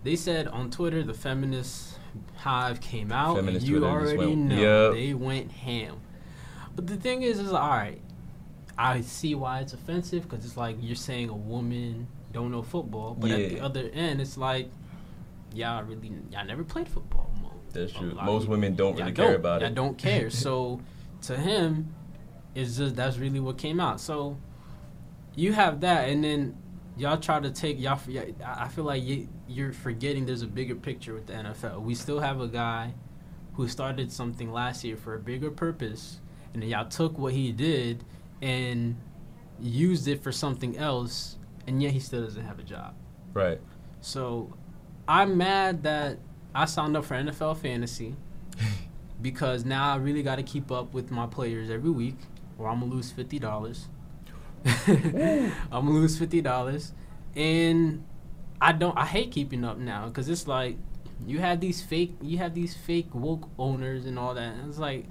[0.03, 1.99] They said on Twitter the feminist
[2.35, 4.93] hive came out, Feminist and you Twitter already know Yep.
[4.93, 5.97] they went ham.
[6.75, 7.99] But the thing is, is all right.
[8.77, 13.15] I see why it's offensive because it's like you're saying a woman don't know football,
[13.15, 14.69] but at the other end, it's like
[15.53, 17.31] y'all really y'all never played football.
[17.41, 18.11] Mo- That's true.
[18.11, 19.35] of Most women don't really care don't.
[19.35, 19.71] about Y'all it.
[19.71, 20.29] I don't care.
[20.29, 20.81] So
[21.23, 21.93] to him,
[22.53, 23.99] it's just that's really what came out.
[23.99, 24.37] So
[25.35, 26.55] you have that, and then
[26.97, 27.99] y'all try to take y'all.
[28.07, 31.81] yeah, I feel like you, you're forgetting there's a bigger picture with the NFL.
[31.81, 32.93] We still have a guy
[33.53, 36.19] who started something last year for a bigger purpose,
[36.53, 38.03] and then y'all took what he did
[38.41, 38.95] and
[39.59, 42.93] used it for something else, and yet he still doesn't have a job.
[43.33, 43.59] Right.
[44.01, 44.53] So
[45.07, 46.19] I'm mad that
[46.53, 48.15] I signed up for NFL fantasy
[49.21, 52.17] because now I really got to keep up with my players every week,
[52.57, 53.87] or I'm gonna lose fifty dollars.
[54.65, 56.93] I'm gonna lose fifty dollars,
[57.35, 58.03] and
[58.59, 58.97] I don't.
[58.97, 60.77] I hate keeping up now because it's like
[61.25, 64.55] you have these fake, you have these fake woke owners and all that.
[64.55, 65.05] And it's like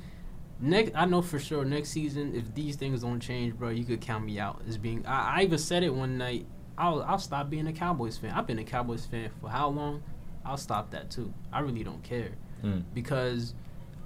[0.60, 4.00] next, I know for sure next season if these things don't change, bro, you could
[4.00, 5.04] count me out as being.
[5.06, 6.46] I, I even said it one night.
[6.78, 8.32] I'll I'll stop being a Cowboys fan.
[8.32, 10.02] I've been a Cowboys fan for how long?
[10.44, 11.32] I'll stop that too.
[11.52, 12.32] I really don't care
[12.64, 12.84] Mm.
[12.94, 13.54] because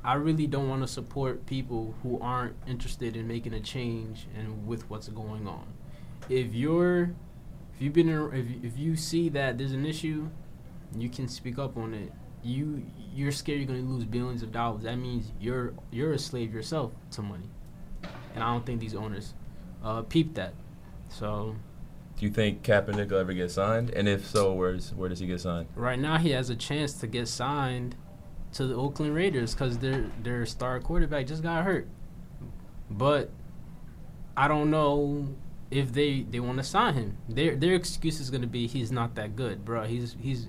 [0.03, 4.67] I really don't want to support people who aren't interested in making a change and
[4.67, 5.67] with what's going on.
[6.29, 7.15] If you're,
[7.75, 10.29] if you've been, in, if if you see that there's an issue,
[10.99, 12.13] you can speak up on it.
[12.43, 14.83] You you're scared you're gonna lose billions of dollars.
[14.85, 17.51] That means you're you're a slave yourself to money,
[18.35, 19.35] and I don't think these owners
[19.85, 20.55] uh, peep that.
[21.09, 21.57] So
[22.19, 23.91] Do you think Kaepernick will ever get signed?
[23.91, 25.69] And if so, where's where does he get signed?
[25.75, 27.97] right now he has a chance to get signed
[28.53, 31.89] to the Oakland Raiders because their their star quarterback just got hurt.
[32.91, 33.31] But
[34.37, 35.29] I don't know
[35.71, 37.17] if they they want to sign him.
[37.29, 39.85] Their their excuse is going to be he's not that good, bro.
[39.85, 40.49] He's he's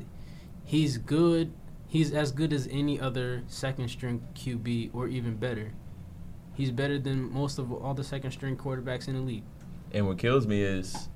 [0.64, 1.52] he's good.
[1.92, 5.74] He's as good as any other second string QB or even better.
[6.54, 9.44] He's better than most of all the second string quarterbacks in the league.
[9.92, 11.10] And what kills me is,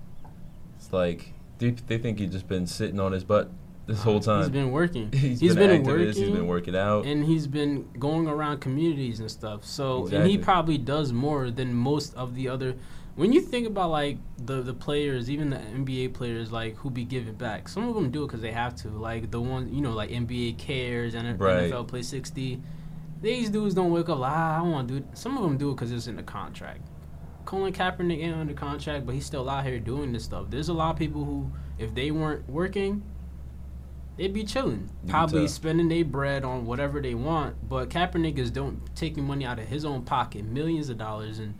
[0.75, 3.49] it's like they, they think he's just been sitting on his butt
[3.85, 4.41] this whole time.
[4.41, 5.09] He's been working.
[5.13, 6.33] he's he's been, been activist, He's working.
[6.35, 7.05] been working out.
[7.05, 9.63] and he's been going around communities and stuff.
[9.63, 12.75] So and he probably does more than most of the other.
[13.15, 17.05] When you think about like the the players, even the NBA players, like who be
[17.05, 18.89] giving back, some of them do it because they have to.
[18.89, 21.71] Like the one you know, like NBA cares and Right.
[21.71, 22.61] NFL Play sixty.
[23.21, 25.17] These dudes don't wake up like ah, I want to do it.
[25.17, 26.81] Some of them do it because it's in the contract.
[27.45, 30.47] Colin Kaepernick ain't under contract, but he's still out here doing this stuff.
[30.49, 33.03] There's a lot of people who, if they weren't working,
[34.17, 37.69] they'd be chilling, probably spending their bread on whatever they want.
[37.69, 41.53] But Kaepernick is don't taking money out of his own pocket, millions of dollars, and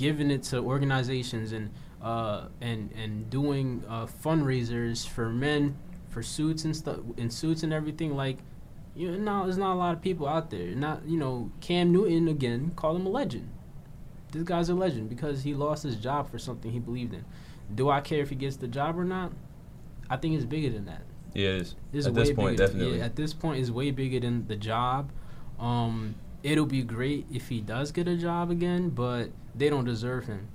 [0.00, 1.70] giving it to organizations and
[2.02, 5.76] uh, and and doing uh, fundraisers for men
[6.08, 8.16] for suits and stuff, and suits and everything.
[8.16, 8.38] Like,
[8.96, 10.68] you know, there's not a lot of people out there.
[10.68, 13.50] Not you know, Cam Newton again, call him a legend.
[14.32, 17.24] This guy's a legend because he lost his job for something he believed in.
[17.74, 19.32] Do I care if he gets the job or not?
[20.08, 21.02] I think it's bigger than that.
[21.34, 21.74] yeah, it is.
[21.92, 22.98] It's At this point, definitely.
[22.98, 25.10] Yeah, at this point, it's way bigger than the job.
[25.58, 30.26] Um, it'll be great if he does get a job again, but they don't deserve
[30.26, 30.48] him.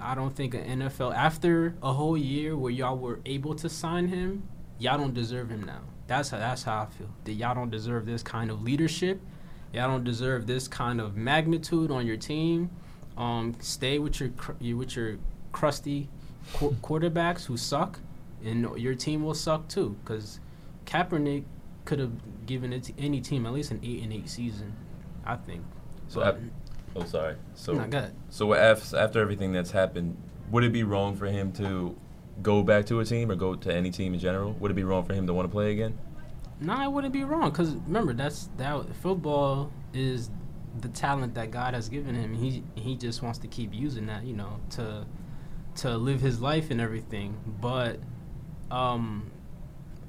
[0.00, 4.08] I don't think an NFL after a whole year where y'all were able to sign
[4.08, 5.80] him, y'all don't deserve him now.
[6.06, 7.08] That's how that's how I feel.
[7.24, 9.20] That y'all don't deserve this kind of leadership.
[9.72, 12.70] Y'all don't deserve this kind of magnitude on your team.
[13.16, 15.16] Um, stay with your cr- with your
[15.52, 16.08] crusty
[16.54, 18.00] qu- quarterbacks who suck,
[18.44, 19.96] and your team will suck too.
[20.04, 20.40] Because
[20.86, 21.44] Kaepernick
[21.84, 24.74] could have given it to any team at least an eight and eight season,
[25.24, 25.62] I think.
[26.08, 26.40] So, But-
[26.96, 27.36] oh, sorry.
[27.54, 28.12] So, good.
[28.28, 30.16] so after, after everything that's happened,
[30.50, 31.96] would it be wrong for him to
[32.42, 34.52] go back to a team or go to any team in general?
[34.54, 35.98] Would it be wrong for him to want to play again?
[36.60, 40.30] No, it wouldn't be wrong because remember that's that football is
[40.80, 42.34] the talent that God has given him.
[42.34, 45.06] He he just wants to keep using that, you know, to
[45.76, 47.36] to live his life and everything.
[47.60, 47.98] But
[48.70, 49.30] um,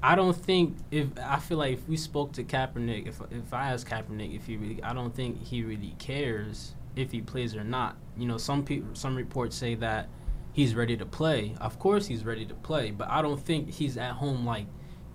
[0.02, 3.72] I don't think if I feel like if we spoke to Kaepernick, if if I
[3.72, 7.64] asked Kaepernick if he really, I don't think he really cares if he plays or
[7.64, 7.96] not.
[8.16, 10.08] You know, some people, some reports say that
[10.52, 11.54] he's ready to play.
[11.60, 14.66] Of course, he's ready to play, but I don't think he's at home like,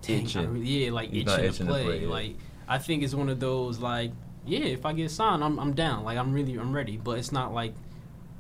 [0.02, 0.54] dang, I Itching.
[0.54, 1.84] really- yeah, like itching, to itching to play.
[1.86, 2.08] play, yeah.
[2.10, 2.36] Like
[2.68, 4.12] I think it's one of those like,
[4.46, 6.04] yeah, if I get signed, I'm I'm down.
[6.04, 6.98] Like I'm really I'm ready.
[6.98, 7.74] But it's not like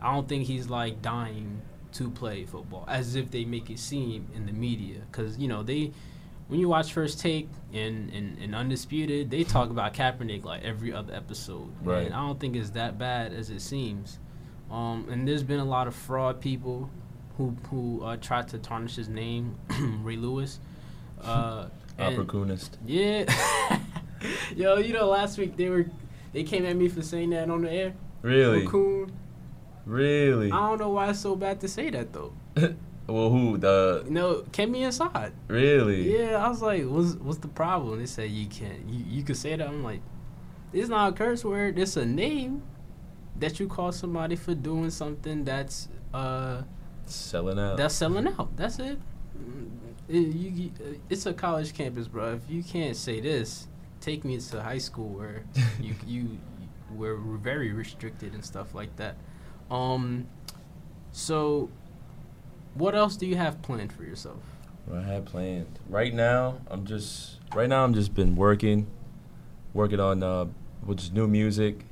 [0.01, 1.61] I don't think he's like dying
[1.93, 5.61] to play football as if they make it seem in the media because you know
[5.61, 5.91] they
[6.51, 10.91] when you watch First Take and, and, and Undisputed, they talk about Kaepernick like every
[10.91, 11.71] other episode.
[11.81, 12.07] Right.
[12.07, 14.19] And I don't think it's that bad as it seems.
[14.69, 16.89] Um, and there's been a lot of fraud people
[17.37, 19.55] who who uh, tried to tarnish his name,
[20.03, 20.59] Ray Lewis.
[21.21, 21.67] Uh,
[21.97, 22.77] Opportunist.
[22.85, 23.33] yeah.
[24.57, 25.85] Yo, you know, last week they were
[26.33, 27.93] they came at me for saying that on the air.
[28.23, 28.65] Really?
[28.65, 29.09] Raccoon.
[29.85, 30.51] Really?
[30.51, 32.33] I don't know why it's so bad to say that though.
[33.11, 34.03] well, who the?
[34.05, 35.33] You know, me inside.
[35.47, 36.17] Really?
[36.17, 37.99] Yeah, I was like, what's what's the problem?
[37.99, 38.87] They said you can't.
[38.87, 39.67] You you can say that.
[39.67, 40.01] I'm like,
[40.73, 41.77] it's not a curse word.
[41.77, 42.63] It's a name
[43.39, 46.63] that you call somebody for doing something that's uh
[47.05, 47.77] Selling out.
[47.77, 48.55] that's selling out.
[48.55, 48.97] That's it.
[49.37, 49.69] Mm,
[50.07, 50.71] It, you,
[51.09, 52.33] it's a college campus, bro.
[52.35, 53.67] If you can't say this,
[53.99, 55.43] take me to high school where
[55.81, 56.37] you you
[56.93, 59.15] we're very restricted and stuff like that.
[59.69, 60.27] Um,
[61.11, 61.69] so
[62.75, 64.39] what else do you have planned for yourself?
[64.85, 65.79] What I have planned.
[65.89, 68.87] Right now, I'm just right now I'm just been working,
[69.73, 70.45] working on uh,
[70.85, 71.85] with just new music.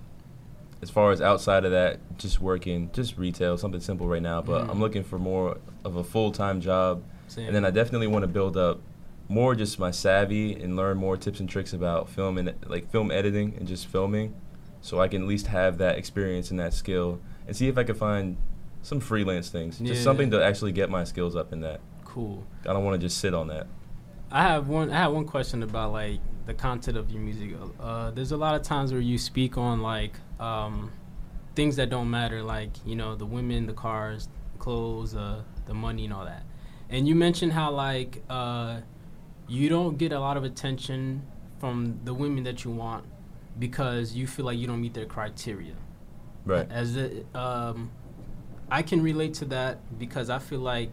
[0.81, 4.41] As far as outside of that, just working, just retail, something simple right now.
[4.41, 4.71] But Mhm.
[4.71, 7.47] I'm looking for more of a full time job, Sam?
[7.47, 8.79] and then I definitely want to build up
[9.27, 13.11] more just my savvy and learn more tips and tricks about film and like film
[13.11, 14.33] editing and just filming,
[14.81, 17.83] so I can at least have that experience and that skill, and see if I
[17.83, 18.37] can find
[18.89, 19.89] some freelance things, Yeah.
[19.93, 21.79] just something to actually get my skills up in that.
[22.05, 22.43] cool.
[22.67, 23.67] I don't want to just sit on that.
[24.31, 24.89] I have one.
[24.91, 27.51] I have one question about like the content of your music.
[27.79, 30.91] Uh, there's a lot of times where you speak on like um,
[31.55, 34.27] things that don't matter, like you know the women, the cars,
[34.57, 36.43] clothes, uh, the money, and all that.
[36.89, 38.81] And you mentioned how like uh,
[39.47, 41.21] you don't get a lot of attention
[41.59, 43.05] from the women that you want
[43.59, 45.75] because you feel like you don't meet their criteria.
[46.45, 46.65] Right.
[46.71, 47.91] As the, um,
[48.71, 50.91] I can relate to that because I feel like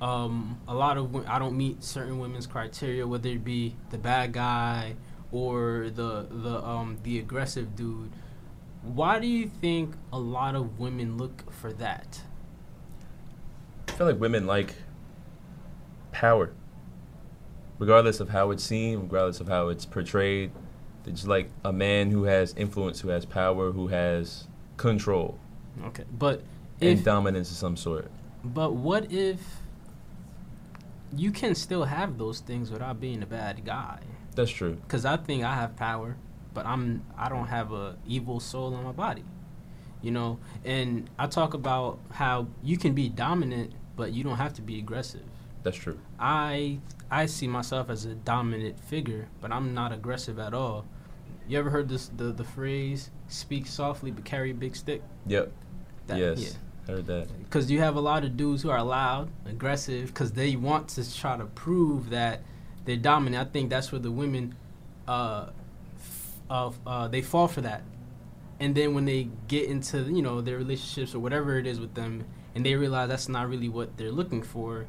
[0.00, 4.32] um, a lot of I don't meet certain women's criteria, whether it be the bad
[4.32, 4.94] guy
[5.32, 8.10] or the the um, the aggressive dude.
[8.82, 12.22] Why do you think a lot of women look for that?
[13.88, 14.74] I feel like women like
[16.12, 16.52] power.
[17.78, 20.50] Regardless of how it's seen, regardless of how it's portrayed,
[21.04, 24.46] they just like a man who has influence, who has power, who has
[24.76, 25.38] control
[25.84, 26.42] Okay, but
[26.80, 28.10] and dominance of some sort.
[28.44, 29.40] but what if
[31.16, 34.00] you can still have those things without being a bad guy?
[34.34, 34.74] That's true.
[34.74, 36.16] because I think I have power,
[36.52, 39.24] but I'm I don't have a evil soul in my body,
[40.02, 40.38] you know.
[40.64, 44.78] And I talk about how you can be dominant, but you don't have to be
[44.78, 45.22] aggressive.
[45.62, 45.98] That's true.
[46.18, 50.84] I I see myself as a dominant figure, but I'm not aggressive at all.
[51.48, 55.02] You ever heard this the the phrase "speak softly but carry a big stick"?
[55.26, 55.50] Yep.
[56.08, 56.58] That- yes.
[56.86, 57.28] Heard that.
[57.44, 61.16] because you have a lot of dudes who are loud, aggressive, because they want to
[61.18, 62.42] try to prove that
[62.84, 63.48] they're dominant.
[63.48, 64.54] I think that's where the women,
[65.08, 65.48] uh,
[65.96, 67.82] f- uh, uh, they fall for that,
[68.60, 71.94] and then when they get into you know their relationships or whatever it is with
[71.94, 72.24] them,
[72.54, 74.86] and they realize that's not really what they're looking for,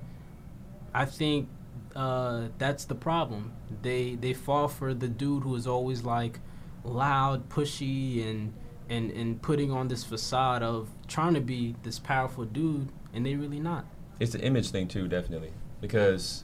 [0.93, 1.49] I think
[1.95, 3.53] uh, that's the problem.
[3.81, 6.39] They they fall for the dude who is always like
[6.83, 8.53] loud, pushy, and
[8.89, 13.35] and and putting on this facade of trying to be this powerful dude, and they
[13.35, 13.85] really not.
[14.19, 16.43] It's the image thing too, definitely, because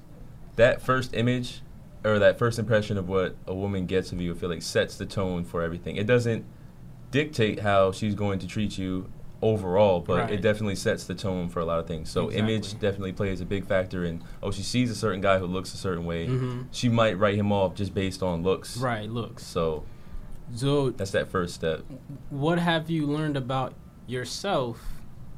[0.55, 1.61] that first image
[2.05, 4.97] or that first impression of what a woman gets of you, I feel like sets
[4.97, 5.95] the tone for everything.
[5.95, 6.45] It doesn't
[7.11, 9.09] dictate how she's going to treat you
[9.41, 10.31] overall, but Right.
[10.33, 12.09] it definitely sets the tone for a lot of things.
[12.09, 14.21] So image definitely plays a big factor in.
[14.41, 16.65] Oh, she sees a certain guy who looks a certain way, Mhm.
[16.71, 18.77] she might write him off just based on looks.
[18.77, 19.09] Right.
[19.09, 19.45] Looks.
[19.45, 19.83] So
[20.55, 21.81] So, that's that first step.
[22.29, 23.73] what have you learned about
[24.07, 24.79] yourself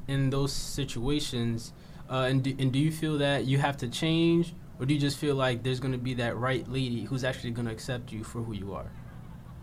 [0.08, 1.74] in those situations?
[2.10, 5.00] Uh, and do, and do you feel that you have to change, or do you
[5.00, 8.12] just feel like there's going to be that right lady who's actually going to accept
[8.12, 8.92] you for who you are?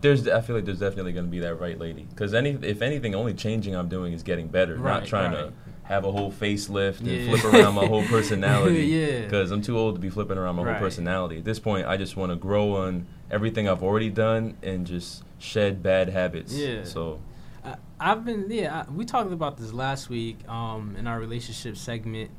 [0.01, 2.05] There's, I feel like there's definitely going to be that right lady.
[2.09, 5.39] Because any, if anything, only changing I'm doing is getting better, Right, not trying right.
[5.47, 5.53] to
[5.83, 7.35] have a whole facelift and Yeah.
[7.35, 8.85] flip around my whole personality.
[8.85, 9.21] Yeah.
[9.21, 10.71] Because I'm too old to be flipping around my Right.
[10.73, 11.39] whole personality.
[11.39, 15.23] At this point, I just want to grow on everything I've already done and just
[15.39, 16.53] shed bad habits.
[16.53, 16.83] Yeah.
[16.85, 17.19] So
[17.65, 18.83] I, I've been yeah.
[18.87, 22.31] I, we talked about this last week um, in our relationship segment,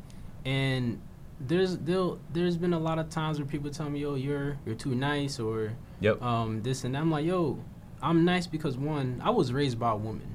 [0.45, 1.01] and
[1.41, 4.75] there's there there's been a lot of times where people tell me, "Yo, you're you're
[4.75, 6.23] too nice," or Yep.
[6.23, 7.01] um, this and that.
[7.01, 7.59] I'm like, "Yo,
[8.03, 10.35] I'm nice because one, I was raised by a woman.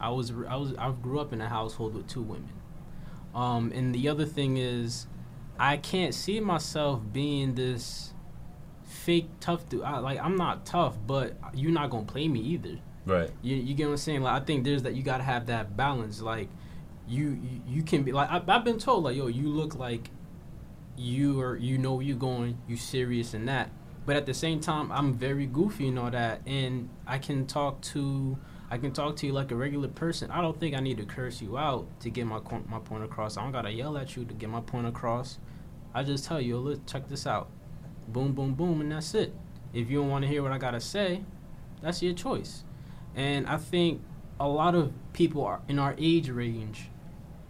[0.00, 2.52] I was I was I grew up in a household with two women,
[3.34, 5.06] um, and the other thing is,
[5.58, 8.12] I can't see myself being this."
[8.88, 12.78] fake tough dude I, like i'm not tough but you're not gonna play me either
[13.06, 13.30] right.
[13.42, 14.22] you, you get what I'm saying?
[14.22, 16.20] Like I think there's that you gotta have that balance.
[16.20, 16.48] Like
[17.08, 20.10] you you, you can be like I, I've been told like yo you look like
[20.98, 23.70] you are you know where you're going you serious and that.
[24.04, 27.80] But at the same time I'm very goofy and all that, and I can talk
[27.82, 28.38] to
[28.70, 30.30] I can talk to you like a regular person.
[30.30, 33.36] I don't think I need to curse you out to get my my point across.
[33.36, 35.38] I don't gotta yell at you to get my point across.
[35.94, 37.48] I just tell you, look, check this out.
[38.08, 39.34] Boom, boom, boom, and that's it.
[39.72, 41.22] If you don't want to hear what I gotta say,
[41.80, 42.64] that's your choice.
[43.14, 44.02] And I think
[44.38, 46.90] a lot of people are in our age range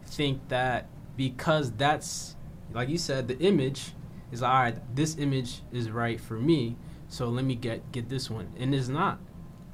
[0.04, 0.86] think that
[1.16, 2.36] because that's
[2.72, 3.92] like you said, the image
[4.30, 4.76] is all right.
[4.94, 6.76] This image is right for me,
[7.08, 9.18] so let me get get this one, and it's not.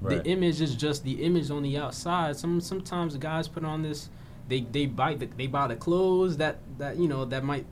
[0.03, 0.23] Right.
[0.23, 2.37] The image is just the image on the outside.
[2.37, 4.09] Some sometimes guys put on this,
[4.49, 7.67] they they buy the, they buy the clothes that that you know that might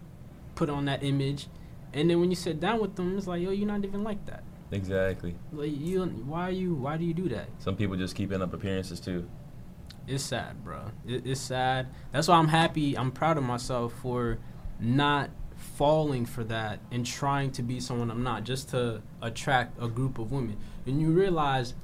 [0.55, 1.49] put on that image,
[1.93, 4.25] and then when you sit down with them, it's like yo, you're not even like
[4.27, 4.45] that.
[4.71, 5.35] Exactly.
[5.53, 6.75] Like you, why are you?
[6.75, 7.49] Why do you do that?
[7.59, 9.29] Some people just keeping up appearances too.
[10.07, 10.93] It's sad, bro.
[11.07, 11.89] It, it's sad.
[12.13, 12.97] That's why I'm happy.
[12.97, 14.39] I'm proud of myself for
[14.79, 19.89] not falling for that and trying to be someone I'm not, just to attract a
[19.89, 20.57] group of women.
[20.87, 21.75] And you realize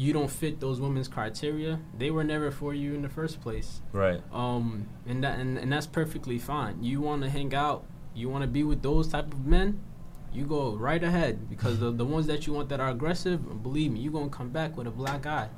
[0.00, 1.78] you don't fit those women's criteria.
[1.98, 3.82] They were never for you in the first place.
[3.92, 4.22] Right.
[4.32, 6.82] Um, and that and, and that's perfectly fine.
[6.82, 7.84] You want to hang out.
[8.14, 9.78] You want to be with those type of men.
[10.32, 13.92] You go right ahead because the the ones that you want that are aggressive, believe
[13.92, 15.50] me, you are gonna come back with a black eye.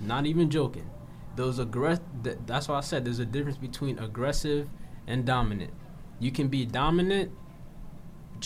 [0.00, 0.90] Not even joking.
[1.36, 2.00] Those aggress.
[2.22, 4.68] Th- that's why I said there's a difference between aggressive
[5.06, 5.72] and dominant.
[6.18, 7.32] You can be dominant,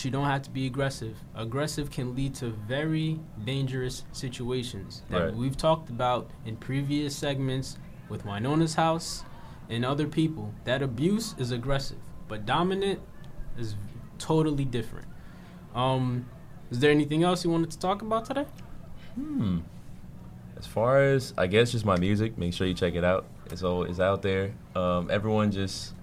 [0.01, 1.15] but you don't have to be aggressive.
[1.35, 5.35] Aggressive can lead to very dangerous situations that Right.
[5.35, 7.77] we've talked about in previous segments
[8.09, 9.23] with Winona's house
[9.69, 10.53] and other people.
[10.63, 12.99] That abuse is aggressive, but dominant
[13.59, 13.75] is
[14.17, 15.05] totally different.
[15.75, 16.25] Um,
[16.71, 18.47] is there anything else you wanted to talk about today?
[19.13, 19.59] Hmm.
[20.57, 23.25] As far as I guess just my music, make sure you check it out.
[23.51, 24.53] It's all it's out there.
[24.75, 25.93] Um, everyone just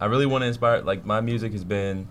[0.00, 2.08] I really want to inspire like my music has been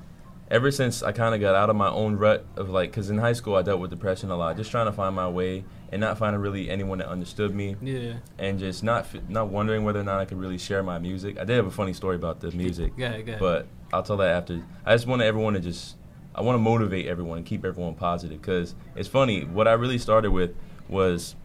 [0.52, 3.18] ever since I kind of got out of my own rut of like cuz in
[3.20, 6.00] high school I dealt with depression a lot, just trying to find my way and
[6.02, 8.14] not finding really anyone that understood me Yeah.
[8.38, 11.40] and just not not wondering whether or not I could really share my music.
[11.40, 12.98] I did have a funny story about the music.
[12.98, 13.38] Go ahead.
[13.40, 14.62] But I'll tell that after.
[14.86, 15.96] I just want everyone to just,
[16.36, 19.46] I want to motivate everyone and keep everyone positive because it's funny.
[19.46, 20.52] What I really started with
[20.88, 21.36] was,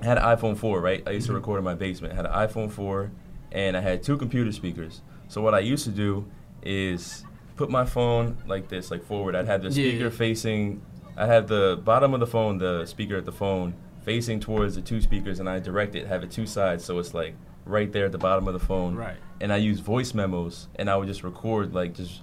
[0.00, 1.02] I had an iPhone 4, right?
[1.06, 1.36] I used to Mhm.
[1.36, 2.12] record in my basement.
[2.12, 3.10] I had an iPhone 4
[3.52, 5.02] and I had two computer speakers.
[5.28, 6.26] So what I used to do
[6.62, 7.24] is
[7.56, 9.34] put my phone like this, like forward.
[9.34, 9.90] I'd have the Yeah.
[9.90, 10.82] speaker facing,
[11.16, 14.80] I had the bottom of the phone, the speaker at the phone, facing towards the
[14.82, 16.84] two speakers and I direct it, have it two sides.
[16.84, 17.34] So it's like
[17.64, 19.16] right there at the bottom of the phone right.
[19.40, 22.22] and I use voice memos and I would just record like just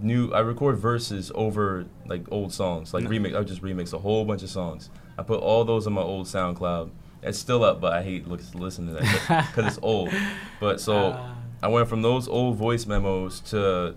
[0.00, 3.98] new I record verses over like old songs like remix I would just remix a
[3.98, 6.90] whole bunch of songs I put all those on my old SoundCloud
[7.22, 10.10] it's still up but I hate look, listen to that because it's old
[10.60, 11.36] but so Ah.
[11.62, 13.94] I went from those old voice memos to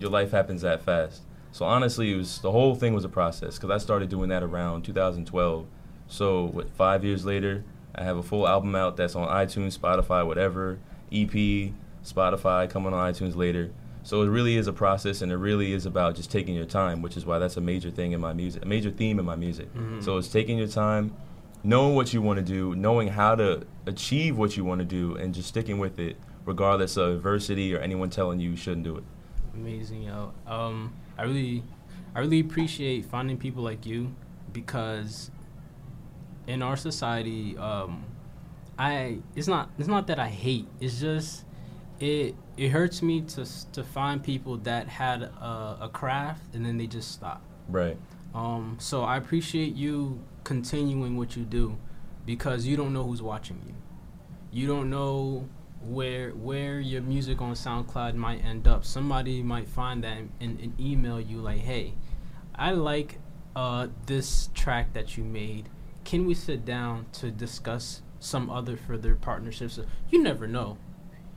[0.00, 1.22] your life happens that fast
[1.52, 4.42] so honestly it was the whole thing was a process because I started doing that
[4.42, 5.66] around 2012
[6.08, 7.64] so what five years later
[7.94, 10.78] I have a full album out that's on iTunes Spotify whatever
[11.12, 11.72] EP
[12.04, 13.70] Spotify coming on iTunes later.
[14.02, 17.00] So it really is a process, and it really is about just taking your time,
[17.00, 19.36] which is why that's a major thing in my music, a major theme in my
[19.36, 19.72] music.
[19.74, 20.04] Mhm.
[20.04, 21.14] So it's taking your time,
[21.62, 25.14] knowing what you want to do, knowing how to achieve what you want to do,
[25.14, 28.96] and just sticking with it, regardless of adversity or anyone telling you you shouldn't do
[28.96, 29.04] it.
[29.54, 30.32] Amazing, yo.
[30.46, 31.62] Um, I really,
[32.14, 34.14] I really appreciate finding people like you
[34.52, 35.30] because
[36.46, 38.04] in our society, um,
[38.78, 40.66] I it's not it's not that I hate.
[40.80, 41.44] It's just
[42.00, 46.76] it it hurts me to to find people that had a, a craft and then
[46.76, 47.42] they just stop.
[47.68, 47.96] Right.
[48.34, 51.78] Um, so I appreciate you continuing what you do
[52.26, 53.74] because you don't know who's watching you.
[54.50, 55.48] You don't know
[55.86, 58.84] where where your music on SoundCloud might end up.
[58.84, 60.30] Somebody might find that and,
[60.60, 61.94] and, email you like, "Hey,
[62.54, 63.18] I like
[63.54, 65.68] uh, this track that you made.
[66.04, 69.78] Can we sit down to discuss some other further partnerships?"
[70.10, 70.78] You never know,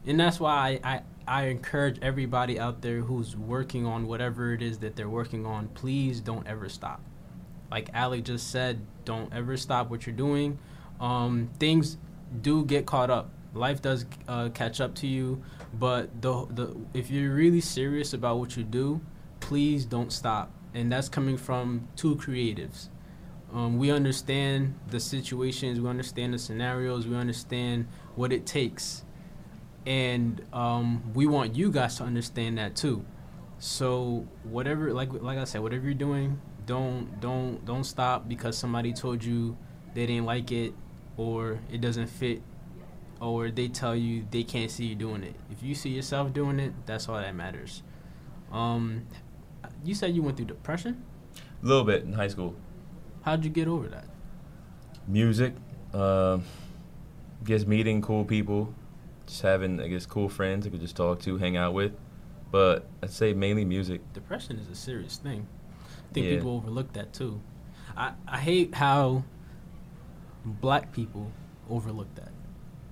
[0.06, 4.62] and that's why I, I I encourage everybody out there who's working on whatever it
[4.62, 5.68] is that they're working on.
[5.70, 7.02] Please don't ever stop.
[7.70, 10.58] Like Ali just said, don't ever stop what you're doing.
[11.02, 11.98] Um, things
[12.41, 13.30] do get caught up.
[13.58, 15.41] Life does uh, catch up to you,
[15.74, 19.01] but the the if you're really serious about what you do,
[19.39, 20.51] please don't stop.
[20.74, 22.89] And that's coming from two creatives.
[23.51, 29.05] Um, we understand the situations, we understand the scenarios, we understand what it takes,
[29.86, 33.05] and um, we want you guys to understand that too.
[33.60, 38.93] So whatever, like like I said, whatever you're doing, don't don't don't stop because somebody
[38.93, 39.58] told you
[39.95, 40.74] they didn't like it
[41.16, 42.41] or it doesn't fit
[43.20, 45.36] or they tell you they can't see you doing it.
[45.51, 47.84] If you see yourself doing it, that's all that matters.
[48.51, 49.05] Um,
[49.84, 51.03] you said you went through depression.
[51.63, 52.55] A little bit in high school.
[53.24, 54.05] How'd you get over that?
[55.07, 55.53] Music,
[55.93, 56.39] uh,
[57.43, 58.74] guess meeting cool people,
[59.26, 61.93] just having I guess cool friends I could just talk to, hang out with.
[62.51, 64.01] But I'd say mainly music.
[64.13, 65.47] Depression is a serious thing.
[66.09, 66.36] I think Yeah.
[66.36, 67.41] people overlook that too.
[67.95, 69.24] I, I hate how
[70.45, 71.32] black people
[71.70, 72.32] overlook that.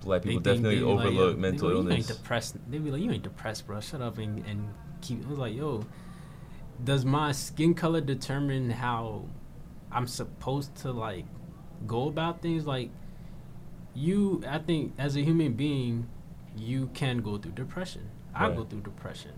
[0.06, 1.96] Black people They definitely they like, overlook yo, mental they You illness.
[1.96, 2.58] ain't depressed.
[2.72, 3.82] They be like, you ain't depressed, bro.
[3.82, 4.70] Shut up and, and
[5.02, 5.26] keep.
[5.26, 5.84] I was like, yo,
[6.84, 9.26] does my skin color determine how
[9.92, 11.26] I'm supposed to like
[11.88, 12.66] go about things?
[12.66, 12.92] Like,
[13.94, 16.08] you, I think, as a human being,
[16.58, 18.10] you can go through depression.
[18.34, 18.58] I Right.
[18.58, 19.32] go through depression.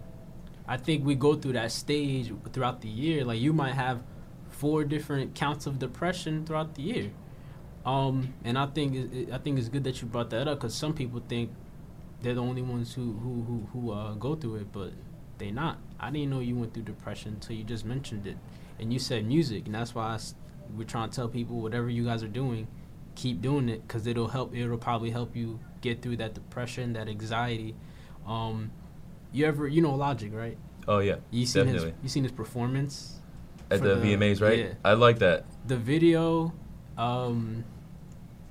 [0.67, 3.23] I think we go through that stage throughout the year.
[3.23, 4.01] Like, you might have
[4.49, 7.11] four different counts of depression throughout the year.
[7.87, 10.75] Um, and I think it, I think it's good that you brought that up because
[10.75, 11.51] some people think
[12.21, 14.91] they're the only ones who who who, who uh, go through it, but
[15.37, 15.77] they not.
[15.99, 18.37] I didn't know you went through depression until you just mentioned it,
[18.79, 20.19] and you said music, and that's why I
[20.77, 22.67] we're trying to tell people whatever you guys are doing,
[23.15, 24.53] keep doing it because it'll help.
[24.53, 27.73] It'll probably help you get through that depression, that anxiety.
[28.27, 28.71] Um,
[29.31, 30.57] you ever you know Logic, right?
[30.89, 31.91] Oh yeah, You seen definitely.
[31.91, 33.21] his you seen his performance
[33.71, 34.59] At for the, VMAs, right?
[34.59, 35.45] Yeah I like that.
[35.65, 36.51] the video
[36.97, 37.63] um,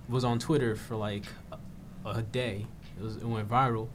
[0.08, 2.66] was on Twitter for like a, a day.
[2.98, 3.88] It was it went viral.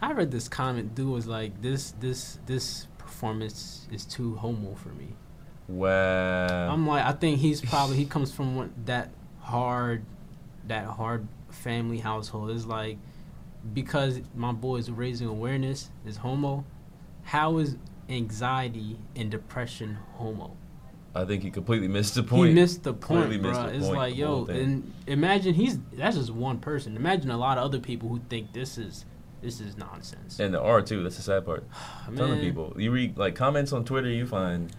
[0.00, 0.94] I read this comment.
[0.94, 5.14] Dude was like, "This this this performance is too homo for me."
[5.68, 6.72] Wow.
[6.72, 10.02] I'm like, I think he's probably he comes from one, that hard,
[10.66, 12.50] that hard family household.
[12.50, 12.98] It's like
[13.74, 16.64] because my boy is raising awareness is homo.
[17.24, 17.76] How is
[18.08, 20.56] anxiety and depression homo?
[21.18, 22.48] I think he completely missed the point.
[22.48, 23.50] He missed the point, bro.
[23.50, 26.58] missed the It's point like, of the whole yo, and imagine he's that's just one
[26.58, 26.96] person.
[26.96, 29.04] Imagine a lot of other people who think this is
[29.42, 30.38] this is nonsense.
[30.38, 31.02] and the art too.
[31.02, 31.64] That's the sad part.
[32.06, 32.74] A ton of people.
[32.76, 34.08] You read like comments on Twitter.
[34.08, 34.72] You find,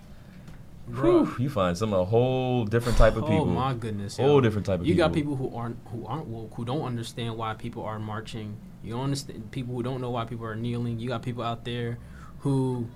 [0.88, 1.26] bro.
[1.26, 3.44] whew, you find some a whole different type of oh people.
[3.44, 4.26] Oh my goodness, yo.
[4.26, 5.06] whole different type of You people.
[5.06, 8.58] You got people who aren't who aren't woke, who don't understand why people are marching.
[8.84, 11.00] You don't understand people who don't know why people are kneeling.
[11.00, 11.98] You got people out there
[12.40, 12.88] who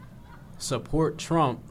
[0.58, 1.62] support Trump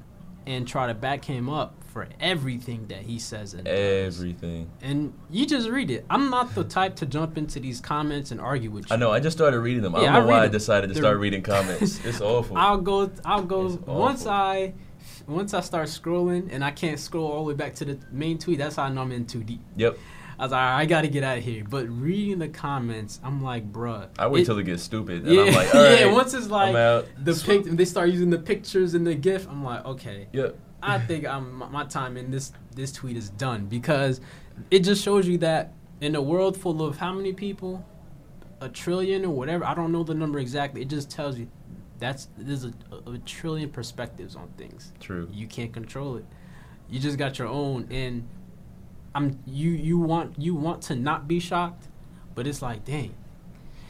[0.47, 4.17] and try to back him up for everything that he says and does.
[4.19, 4.71] Everything.
[4.81, 6.07] And you just read it.
[6.09, 8.95] I'm not the type to jump into these comments and argue with you.
[8.95, 9.11] I know.
[9.11, 9.95] I just started reading them.
[9.95, 12.03] I Yeah, don't I know why I decided to They're- start reading comments.
[12.05, 12.57] It's awful.
[12.57, 13.11] I'll go.
[13.25, 14.33] I'll go It's once awful.
[14.33, 14.75] I
[15.27, 18.39] once I start scrolling and I can't scroll all the way back to the main
[18.39, 18.59] tweet.
[18.59, 19.61] That's how I know I'm in too deep.
[19.77, 19.99] yep.
[20.43, 21.63] I was like, "Alright, I got to get out of here.
[21.71, 24.09] But reading the comments, I'm like, bruh.
[24.19, 26.13] I wait it- till it gets stupid, and Yeah, I'm like, all right, yeah.
[26.13, 29.47] Once it's like the pic, they start using the pictures and the GIF.
[29.49, 30.27] I'm like, okay.
[30.33, 30.59] Yep.
[30.83, 34.21] I think I'm my- my time in this this tweet is done because
[34.73, 37.87] it just shows you that in a world full of how many people,
[38.61, 39.65] a trillion or whatever.
[39.65, 40.83] I don't know the number exactly.
[40.83, 41.47] It just tells you
[42.01, 42.73] that's there's a,
[43.07, 44.93] a, a trillion perspectives on things.
[44.99, 45.29] True.
[45.33, 46.25] You can't control it.
[46.91, 48.27] You just got your own, and
[49.15, 51.89] I'm you you want you want to not be shocked,
[52.35, 53.15] but it's like dang,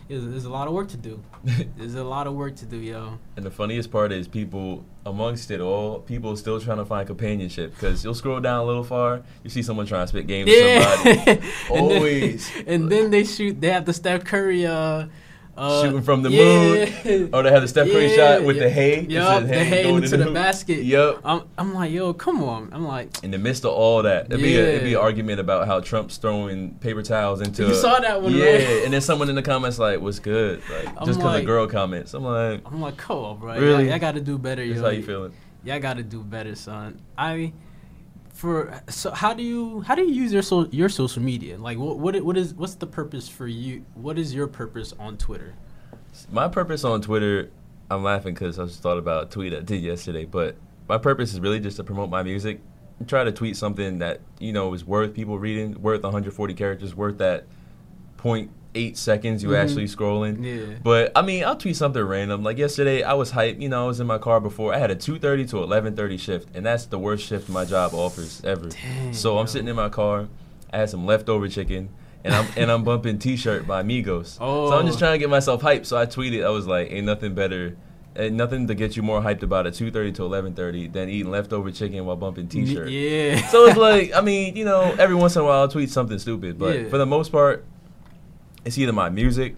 [0.09, 1.23] there's, there's a lot of work to do.
[1.77, 3.19] There's a lot of work to do, yo.
[3.37, 7.73] And the funniest part is people amongst it all, people still trying to find companionship
[7.75, 10.81] because you'll scroll down a little far, you see someone trying to spit game to
[10.83, 11.31] somebody.
[11.71, 12.53] and Always.
[12.53, 13.61] Then, and then they shoot.
[13.61, 14.67] They have the Steph Curry.
[14.67, 15.07] Uh,
[15.57, 16.91] uh, Shooting from the yeah.
[17.05, 17.31] moon.
[17.35, 18.63] Or they have the Steph Curry Yeah, shot with yeah.
[18.65, 18.93] the hay.
[19.01, 20.83] It Yup, the hay into in the basket.
[20.85, 21.21] Yep.
[21.25, 22.71] I'm, I'm like, yo, come on.
[22.73, 25.41] I'm like, In the midst of all that, it'd, be a, it'd be an argument
[25.41, 27.67] about how Trump's throwing paper towels into.
[27.67, 28.85] You saw that one, yeah, right?
[28.85, 31.47] and then someone in the comments like, "What's good?" Like I'm just because like- a
[31.47, 32.15] girl comments.
[32.15, 33.59] I'm like, I'm like, come on, bro.
[33.59, 33.89] Really?
[33.91, 34.83] Y'all, got to do better, "This yo.
[34.83, 35.33] how you feeling?"
[35.65, 37.01] Y'all got to do better, son.
[37.17, 37.53] I,
[38.33, 41.59] for so how do you how do you use your so, your social media?
[41.59, 43.85] Like, what what what is what's the purpose for you?
[43.95, 45.55] What is your purpose on Twitter?
[46.31, 47.51] My purpose on Twitter,
[47.91, 50.25] I'm laughing because I just thought about a tweet I did yesterday.
[50.25, 50.57] But
[50.89, 52.61] my purpose is really just to promote my music.
[53.07, 57.19] Try to tweet something that you know is worth people reading, worth 140 characters, worth
[57.19, 57.47] that
[58.75, 59.57] 0.8 seconds you Mhm.
[59.63, 60.45] actually scrolling.
[60.45, 60.75] Yeah.
[60.83, 62.43] But I mean, I'll tweet something random.
[62.43, 63.61] Like yesterday, I was hyped.
[63.61, 64.75] You know, I was in my car before.
[64.75, 68.41] I had a 2:30 to 11:30 shift, and that's the worst shift my job offers
[68.45, 68.69] ever.
[68.69, 69.53] Dang, so I'm bro.
[69.53, 70.29] sitting in my car.
[70.73, 71.91] I had some leftover chicken,
[72.25, 74.39] and I'm and I'm bumping T-shirt by Migos.
[74.41, 74.71] Oh.
[74.71, 75.01] So I'm just Oh.
[75.01, 75.87] trying to get myself hyped.
[75.87, 76.45] So I tweeted.
[76.45, 77.77] I was like, "Ain't nothing better."
[78.15, 81.71] Ain't nothing to get you more hyped about at 2:30 to 11:30 than eating leftover
[81.71, 82.91] chicken while bumping T-shirt.
[82.91, 83.47] Yeah.
[83.49, 86.19] So it's like, I mean, you know, every once in a while I'll tweet something
[86.19, 86.89] stupid, but Yeah.
[86.91, 87.65] for the most part,
[88.65, 89.57] it's either my music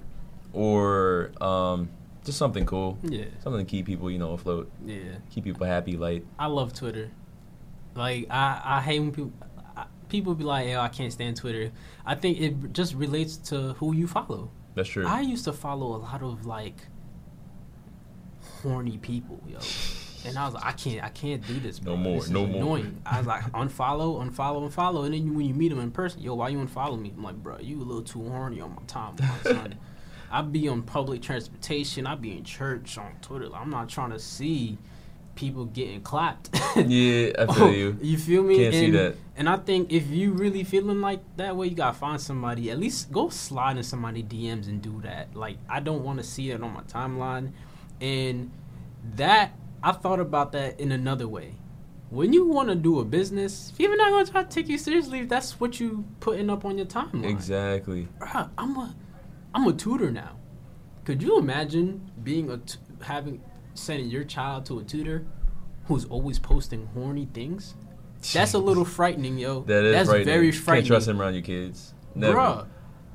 [0.52, 1.88] or um,
[2.24, 3.24] just something cool, yeah.
[3.42, 5.16] something to keep people, you know, afloat, Yeah.
[5.30, 6.24] keep people happy, light.
[6.38, 7.10] I love Twitter.
[7.94, 9.32] Like I, I hate when people
[9.76, 11.70] I, people be like, "Yo, I can't stand Twitter."
[12.04, 14.50] I think it just relates to who you follow.
[14.74, 15.06] That's true.
[15.06, 16.74] I used to follow a lot of like
[18.62, 19.58] horny people, yo,
[20.24, 21.94] and I was like, "I can't, I can't do this." Bro.
[21.94, 22.56] No more, This is no more.
[22.56, 23.02] annoying.
[23.04, 26.22] I was like, "Unfollow, unfollow, unfollow," and then you, when you meet them in person,
[26.22, 27.12] yo, why you unfollow me?
[27.16, 29.74] I'm like, "Bro, you a little too horny on my timeline, son."
[30.30, 32.08] I be on public transportation.
[32.08, 33.48] I be in church on Twitter.
[33.48, 34.78] Like, I'm not trying to see
[35.36, 36.50] people getting clapped.
[36.76, 37.98] Yeah, I feel you.
[38.02, 38.56] You feel me?
[38.56, 39.16] Can't see and, that.
[39.36, 42.68] And I think if you really feeling like that way, you gotta find somebody.
[42.68, 45.36] At least go slide in somebody DMs and do that.
[45.36, 47.52] Like I don't want to see that on my timeline.
[48.00, 48.50] And
[49.14, 49.52] that
[49.84, 51.56] I thought about that in another way.
[52.08, 55.20] When you want to do a business, people not gonna try to take you seriously
[55.20, 57.28] if that's what you putting up on your timeline.
[57.28, 58.08] Exactly.
[58.18, 58.94] Bruh, I'm a,
[59.52, 60.36] I'm a tutor now.
[61.04, 63.42] Could you imagine being a t- having
[63.74, 65.26] sending your child to a tutor
[65.84, 67.74] who's always posting horny things?
[68.32, 69.64] That's a little frightening, yo.
[69.64, 70.26] That is That's frightening.
[70.26, 71.92] very Can't trust him around your kids.
[72.14, 72.38] Never.
[72.38, 72.66] Bruh.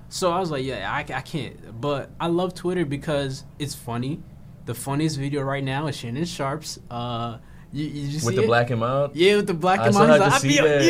[0.09, 1.81] So I was like, yeah, I, I can't.
[1.81, 4.21] But I love Twitter because it's funny.
[4.69, 6.79] The funniest video right now is Shannon Sharpe's.
[6.91, 7.39] Uh,
[7.73, 8.45] you, you just With the it?
[8.45, 9.15] black and mild.
[9.15, 10.21] Yeah, with the black I and still mild.
[10.21, 10.85] have to like, see I feel, that.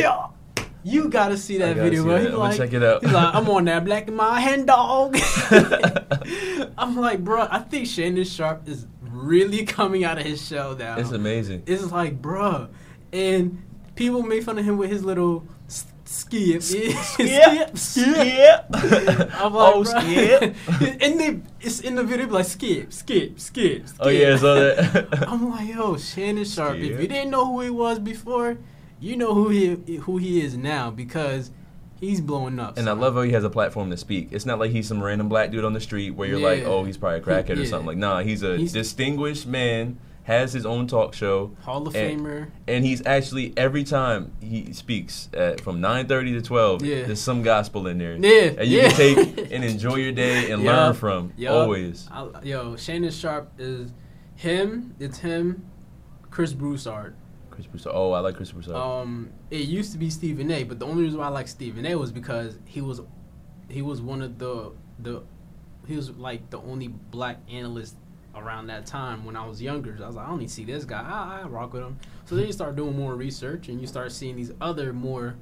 [0.58, 0.66] yeah.
[0.84, 2.14] You gotta see that gotta video, see bro.
[2.16, 2.24] that.
[2.30, 3.02] He's like, check it out.
[3.06, 5.18] He's like, I'm on that black and mild hand dog.
[6.78, 10.98] I'm like, bro, I think Shannon Sharp is really coming out of his shell now.
[10.98, 11.64] It's amazing.
[11.66, 12.68] It's like, bro,
[13.14, 13.64] And
[13.96, 15.48] people make fun of him with his little
[16.10, 16.62] s- skip.
[16.62, 17.78] skip.
[17.78, 18.66] Skip.
[18.74, 20.01] I'm like, Oh, bruh.
[20.01, 21.01] skip.
[21.01, 23.97] and they, it's in the video, like, skip, skip, skip, skip.
[23.99, 25.24] Oh yeah, so that.
[25.28, 26.78] I'm like, yo, Shannon Sharpe.
[26.78, 28.57] If you didn't know who he was before,
[28.99, 31.51] you know who he who he is now because
[31.99, 32.78] he's blowing up.
[32.78, 34.30] And I love how he has a platform to speak.
[34.32, 36.84] It's not like he's some random black dude on the street where you're like, oh,
[36.86, 37.88] he's probably a crackhead or something.
[37.88, 39.99] Like, nah, he's a He's- distinguished man,
[40.30, 42.50] has his own talk show, Hall of and- Famer.
[42.68, 47.04] and he's actually every time he speaks at, from 9:30 to 12, Yeah.
[47.04, 48.14] there's some gospel in there.
[48.16, 48.90] Yeah, and you yeah.
[48.90, 51.54] can take and enjoy your day and Yup, learn from yup.
[51.54, 52.08] always.
[52.12, 53.92] I, yo, Shannon Sharpe is
[54.36, 54.96] him.
[55.00, 55.66] It's him.
[56.32, 57.16] Chris Broussard.
[57.50, 57.94] Chris Broussard.
[57.96, 58.76] Oh, I like Chris Broussard.
[58.76, 60.64] Um, it used to be Stephen A.
[60.64, 61.96] But the only reason why I like Stephen A.
[61.96, 63.02] was because he was,
[63.68, 65.24] he was one of the the,
[65.88, 67.96] he was like the only black analyst
[68.40, 69.98] around that time when I was younger.
[70.02, 71.02] I was like, I only see this guy.
[71.02, 72.00] I, I rock with him.
[72.26, 75.36] So then you start doing more research and you start seeing these other more.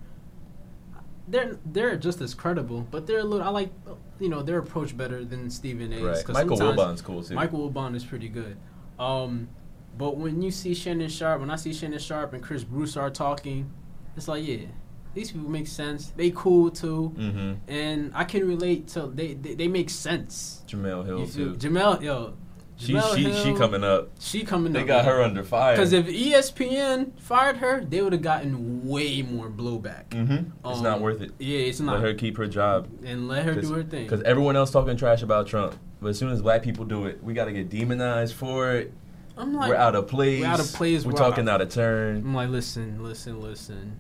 [1.28, 3.45] They're they're just as credible, but they're a little.
[3.45, 3.72] I like,
[4.20, 6.02] you know, their approach better than Stephen A.'s.
[6.02, 6.26] right.
[6.26, 7.36] 'cause Michael Wilbon's cool too.
[7.36, 8.58] Michael Wilbon is pretty good.
[8.98, 9.50] Um,
[9.98, 13.70] but when you see Shannon Sharpe, when I see Shannon Sharpe and Chris Broussard talking,
[14.16, 14.68] it's like, yeah,
[15.14, 16.14] these people make sense.
[16.16, 17.54] They cool too, mm-hmm.
[17.72, 19.08] and I can relate to.
[19.08, 20.64] They they, they make sense.
[20.68, 21.56] Jemele Hill too.
[21.56, 22.36] Jemele, yo,
[22.80, 24.12] She Jemele she she coming up.
[24.20, 24.86] She coming They up.
[24.86, 25.76] They got her under fire.
[25.76, 30.10] Because if ESPN fired her, they would have gotten way more blowback.
[30.10, 30.52] mm-hmm.
[30.70, 31.32] it's not Um, worth it.
[31.40, 31.94] Yeah, it's not.
[31.96, 32.88] Let her keep her job.
[33.04, 34.04] and let her do her thing.
[34.04, 35.76] Because everyone else talking trash about Trump.
[36.00, 38.94] But as soon as black people do it, we got to get demonized for it.
[39.36, 40.42] I'm like, we're out of place.
[40.42, 42.18] we're out of place, We're we're talking out- out of turn.
[42.18, 44.00] I'm like, listen, listen, listen.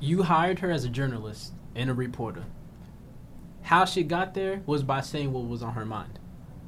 [0.00, 2.44] You hired her as a journalist and a reporter.
[3.62, 6.18] How she got there was by saying what was on her mind.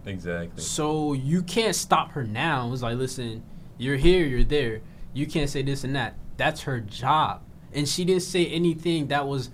[0.06, 0.62] Exactly.
[0.62, 2.72] So you can't stop her now.
[2.72, 3.42] It's like, listen,
[3.78, 4.80] you're here, you're there.
[5.12, 6.16] You can't say this and that.
[6.36, 7.42] That's her job.
[7.72, 9.50] And she didn't say anything that was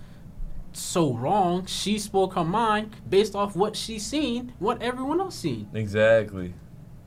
[0.72, 1.66] so wrong.
[1.66, 5.68] She spoke her mind based off what she's seen, what everyone else seen.
[5.74, 6.54] Exactly.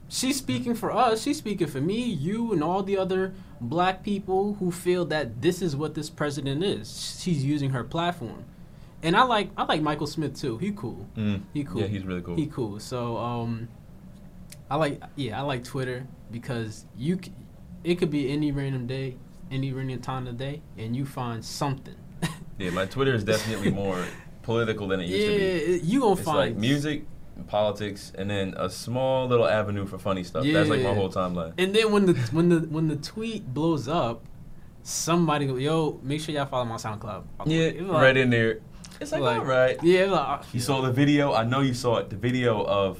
[0.10, 1.24] She's speaking for us.
[1.24, 5.62] She's speaking for me, you, and all the other black people who feel that this
[5.62, 7.20] is what this president is.
[7.20, 8.46] She's using her platform,
[9.04, 10.58] and I like I like Michael Smith too.
[10.58, 11.06] He cool.
[11.16, 11.41] Mm.
[11.54, 11.82] He cool.
[11.82, 12.36] Yeah, he's really cool.
[12.36, 12.80] He cool.
[12.80, 13.68] So um,
[14.70, 17.32] I like yeah I like Twitter because you c-
[17.84, 19.18] it could be any random day,
[19.51, 21.95] any random time of the day, and you find something.
[22.58, 24.04] yeah, my Twitter is definitely more
[24.41, 25.43] political than it used yeah, to be.
[25.76, 27.06] it- you gonna It's find like music,
[27.47, 30.45] politics, and then a small little avenue for funny stuff.
[30.45, 30.54] Yeah.
[30.54, 31.54] That's like my whole timeline.
[31.58, 34.24] And then when the when the when the tweet blows up,
[34.82, 37.24] somebody go, yo, make sure y'all follow my SoundCloud.
[37.45, 38.60] Yeah, like- right in there.
[39.04, 39.78] It's like, like- all right.
[39.84, 41.34] Yeah, like, You saw the video.
[41.34, 42.10] I know you saw it.
[42.10, 42.99] The video of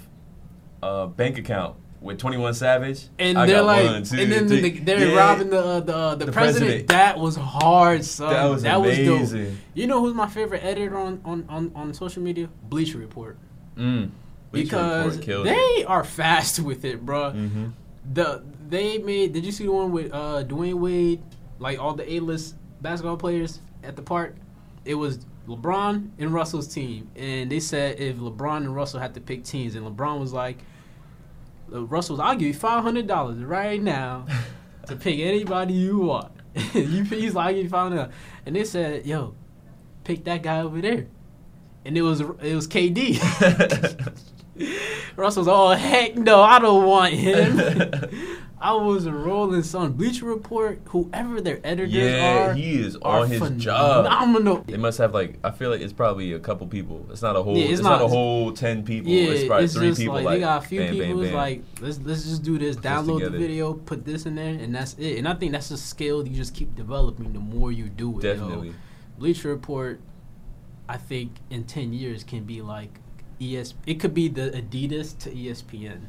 [0.82, 3.08] uh, bank account with Twenty One Savage.
[3.18, 5.16] and I they're like, one, two, and then the, they're Yeah.
[5.16, 6.66] robbing the uh, the uh, the, The president.
[6.88, 6.88] president.
[6.90, 8.34] That was hard, son.
[8.34, 8.86] That was dope.
[8.86, 9.58] amazing.
[9.74, 12.50] You know who's my favorite editor on on on, on social media?
[12.70, 13.38] Bleacher Report.
[13.78, 14.10] Mm.
[14.52, 17.32] Bleacher because Report killed they are fast with it, bro.
[17.32, 17.66] Mm-hmm.
[18.14, 19.32] The they made.
[19.32, 21.22] Did you see the one with uh, Dwyane Wade?
[21.60, 24.36] Like all the A list basketball players at the park.
[24.84, 29.22] It was LeBron and Russell's team, and they said if LeBron and Russell had to
[29.22, 30.58] pick teams, and LeBron was like,
[31.68, 34.26] Russell's, I'll give you five hundred dollars right now
[34.88, 36.32] to pick anybody you want.
[36.74, 38.12] you he's like, I'll give you five hundred,
[38.46, 39.36] and they said, yo,
[40.04, 41.08] pick that guy over there,
[41.84, 43.20] and it was it was KD.
[45.16, 48.10] Russell's oh heck no, I don't want him.
[48.64, 53.42] I was rolling some Bleacher Report, whoever their editors yeah, are, he is on his
[53.62, 54.06] job.
[54.06, 54.64] phenomenal.
[54.66, 57.06] They must have like I feel like it's probably a couple people.
[57.10, 57.58] It's not a whole.
[57.58, 59.12] Yeah, it's, it's not, not- a whole ten people.
[59.12, 60.16] Yeah, it's probably it's three just people.
[60.16, 61.34] like, Like, they got a few bam, people bam, bam.
[61.34, 64.94] like, let's let's just do this, download the video, put this in there, and that's
[64.94, 65.18] it.
[65.18, 68.24] And I think that's a skill you just keep developing the more you do it.
[68.24, 68.34] yo.
[68.34, 68.74] definitely.
[69.18, 70.00] Bleacher Report,
[70.88, 72.98] I think in ten years can be like
[73.44, 73.74] ES.
[73.86, 76.02] It could be the Adidas to ESPN.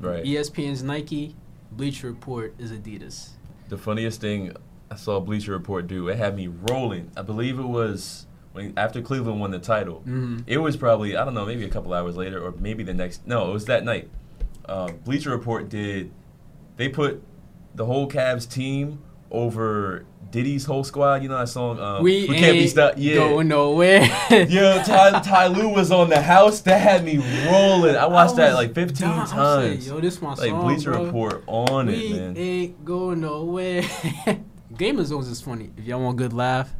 [0.00, 0.24] Right.
[0.24, 1.34] ESPN's Nike.
[1.70, 3.30] Bleacher Report is Adidas.
[3.68, 4.56] The funniest thing
[4.90, 7.10] I saw Bleacher Report do, it had me rolling.
[7.16, 10.00] I believe it was when after Cleveland won the title.
[10.00, 10.38] Mm-hmm.
[10.46, 13.26] It was probably I don't know, maybe a couple hours later, or maybe the next.
[13.26, 14.08] No, it was that night.
[14.64, 16.10] Uh, Bleacher Report did.
[16.76, 17.22] They put
[17.74, 21.22] the whole Cavs team over Diddy's whole squad.
[21.22, 21.80] You know that song?
[21.80, 22.98] Um, we, can't be stopped.
[22.98, 23.14] Yeah.
[23.16, 24.00] going nowhere.
[24.30, 26.60] Yeah, Ty, Ty Lue was on the house.
[26.60, 27.96] That had me rolling.
[27.96, 29.18] I watched that was like 15 dying.
[29.18, 29.88] I was times.
[29.88, 31.04] like, Yo, this my like song, Bleacher bro.
[31.06, 32.36] Report on we it, man.
[32.36, 33.82] ain't going nowhere.
[34.76, 35.70] Game of Zones is funny.
[35.76, 36.74] If y'all want a good laugh,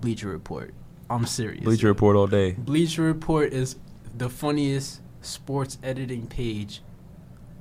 [0.00, 0.74] Bleacher Report.
[1.08, 1.64] I'm serious.
[1.64, 2.52] Bleacher Report all day.
[2.52, 3.76] Bleacher Report is
[4.16, 6.82] the funniest sports editing page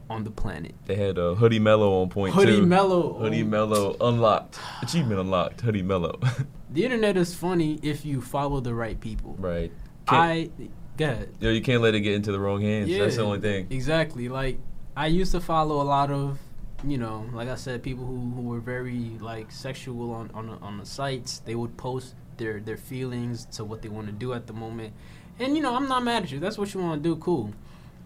[0.09, 0.73] on the planet.
[0.85, 2.65] They had uh, Hoodie Melo on point Hoodie too.
[2.65, 3.13] Melo.
[3.13, 4.59] Hoodie Melo unlocked.
[4.81, 5.61] Achievement unlocked.
[5.61, 6.19] Hoodie Melo.
[6.69, 9.35] The internet is funny if you follow the right people.
[9.39, 9.71] right.
[10.05, 10.49] Can't, I
[10.97, 11.33] go ahead.
[11.39, 12.89] yo, you can't let it get into the wrong hands.
[12.91, 13.67] That's the only thing.
[13.69, 14.27] Exactly.
[14.27, 14.59] Like
[14.95, 16.39] I used to follow a lot of,
[16.83, 20.53] you know, like I said, people who, who were very like sexual on on the,
[20.57, 21.39] on the sites.
[21.39, 24.93] They would post their their feelings to what they want to do at the moment,
[25.39, 26.39] and you know, I'm not mad at you.
[26.39, 27.15] That's what you want to do.
[27.15, 27.53] Cool.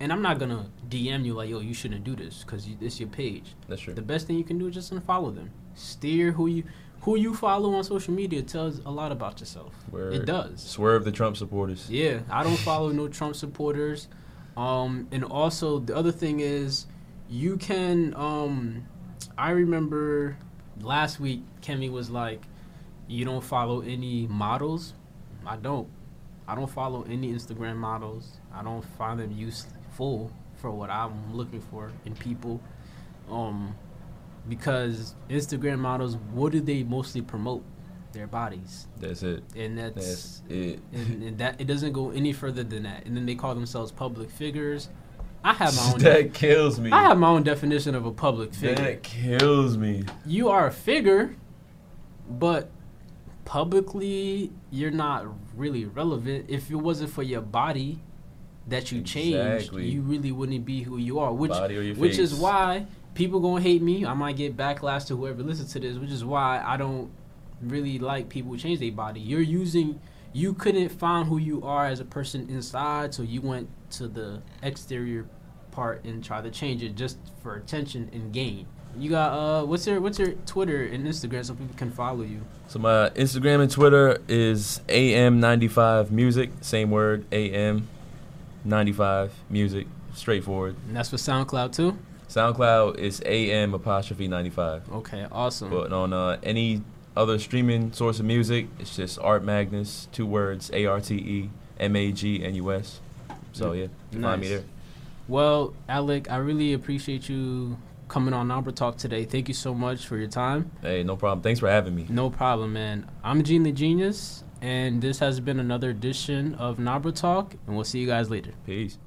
[0.01, 3.07] And I'm not gonna DM you like, yo, you shouldn't do this because it's your
[3.07, 3.53] page.
[3.67, 3.93] That's true.
[3.93, 5.51] The best thing you can do is just unfollow them.
[5.75, 6.63] Steer who you
[7.01, 9.75] who you follow on social media tells a lot about yourself.
[9.91, 10.15] Word.
[10.15, 10.59] It does.
[10.59, 11.87] Swerve the Trump supporters.
[11.87, 14.07] Yeah, I don't follow no Trump supporters.
[14.57, 16.87] Um, and also the other thing is,
[17.29, 18.15] you can.
[18.15, 18.87] Um,
[19.37, 20.35] I remember
[20.79, 22.41] last week Kemi was like,
[23.07, 24.95] "You don't follow any models."
[25.45, 25.87] I don't.
[26.47, 28.39] I don't follow any Instagram models.
[28.51, 29.31] I don't find them
[29.91, 32.61] useful for what I'm looking for in people.
[33.29, 33.75] Um,
[34.47, 37.63] because Instagram models, what do they mostly promote?
[38.13, 39.41] Their bodies, That's it.
[39.55, 40.81] and that's That's it.
[40.91, 43.05] and, and that it doesn't go any further than that.
[43.05, 44.89] And then they call themselves public figures.
[45.45, 45.99] I have my own.
[45.99, 46.91] that kills me.
[46.91, 48.75] I have my own definition of a public figure.
[48.75, 50.03] that kills me.
[50.25, 51.37] You are a figure,
[52.29, 52.69] but
[53.45, 55.25] publicly you're not
[55.55, 56.47] really relevant.
[56.49, 58.01] If it wasn't for your body
[58.67, 61.33] that you changed, you really wouldn't be who you are.
[61.33, 64.05] Which Body or your which is why people gonna hate me.
[64.05, 67.11] I might get backlash to whoever listens to this, which is why I don't
[67.61, 69.19] really like people who change their body.
[69.19, 69.99] You're using
[70.33, 74.41] you couldn't find who you are as a person inside, so you went to the
[74.63, 75.25] exterior
[75.71, 78.65] part and try to change it just for attention and gain.
[78.97, 82.41] You got uh what's your what's your Twitter and Instagram so people can follow you?
[82.67, 87.29] So my Instagram and Twitter is am95 music, same word,
[88.67, 90.75] am95 music, straightforward.
[90.87, 91.97] And that's for SoundCloud too?
[92.29, 94.91] SoundCloud is am apostrophe 95.
[94.91, 95.69] Okay, awesome.
[95.69, 96.81] But on uh, any
[97.15, 101.49] other streaming source of music, it's just Arte Magnus, two words, A R T E
[101.79, 103.01] M A G N U S.
[103.51, 104.63] So yeah, you can find me there.
[105.27, 109.23] Well, Alec, I really appreciate you coming on Nabra Talk today.
[109.23, 110.71] Thank you so much for your time.
[110.81, 111.41] Hey, no problem.
[111.41, 112.05] Thanks for having me.
[112.09, 113.09] No problem, man.
[113.23, 117.83] I'm Gene the Genius, and this has been another edition of Nabra Talk, and we'll
[117.83, 118.51] see you guys later.
[118.65, 118.97] Peace.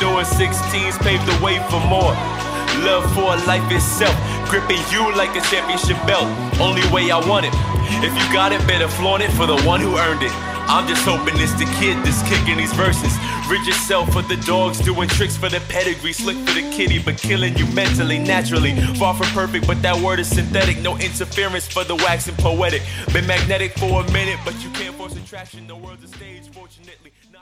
[0.00, 2.14] Doing 16s paved the way for more.
[2.84, 4.14] Love for life itself,
[4.48, 6.26] gripping you like a championship belt.
[6.60, 7.52] Only way I want it.
[8.02, 10.32] If you got it, better flaunt it for the one who earned it.
[10.72, 13.12] I'm just hoping it's the kid that's kicking these verses.
[13.48, 17.18] Rid yourself for the dogs, doing tricks for the pedigree, slick for the kitty, but
[17.18, 18.80] killing you mentally, naturally.
[18.94, 20.78] Far from perfect, but that word is synthetic.
[20.78, 22.82] No interference for the waxing poetic.
[23.12, 25.66] Been magnetic for a minute, but you can't force attraction.
[25.66, 27.10] The world's a stage, fortunately.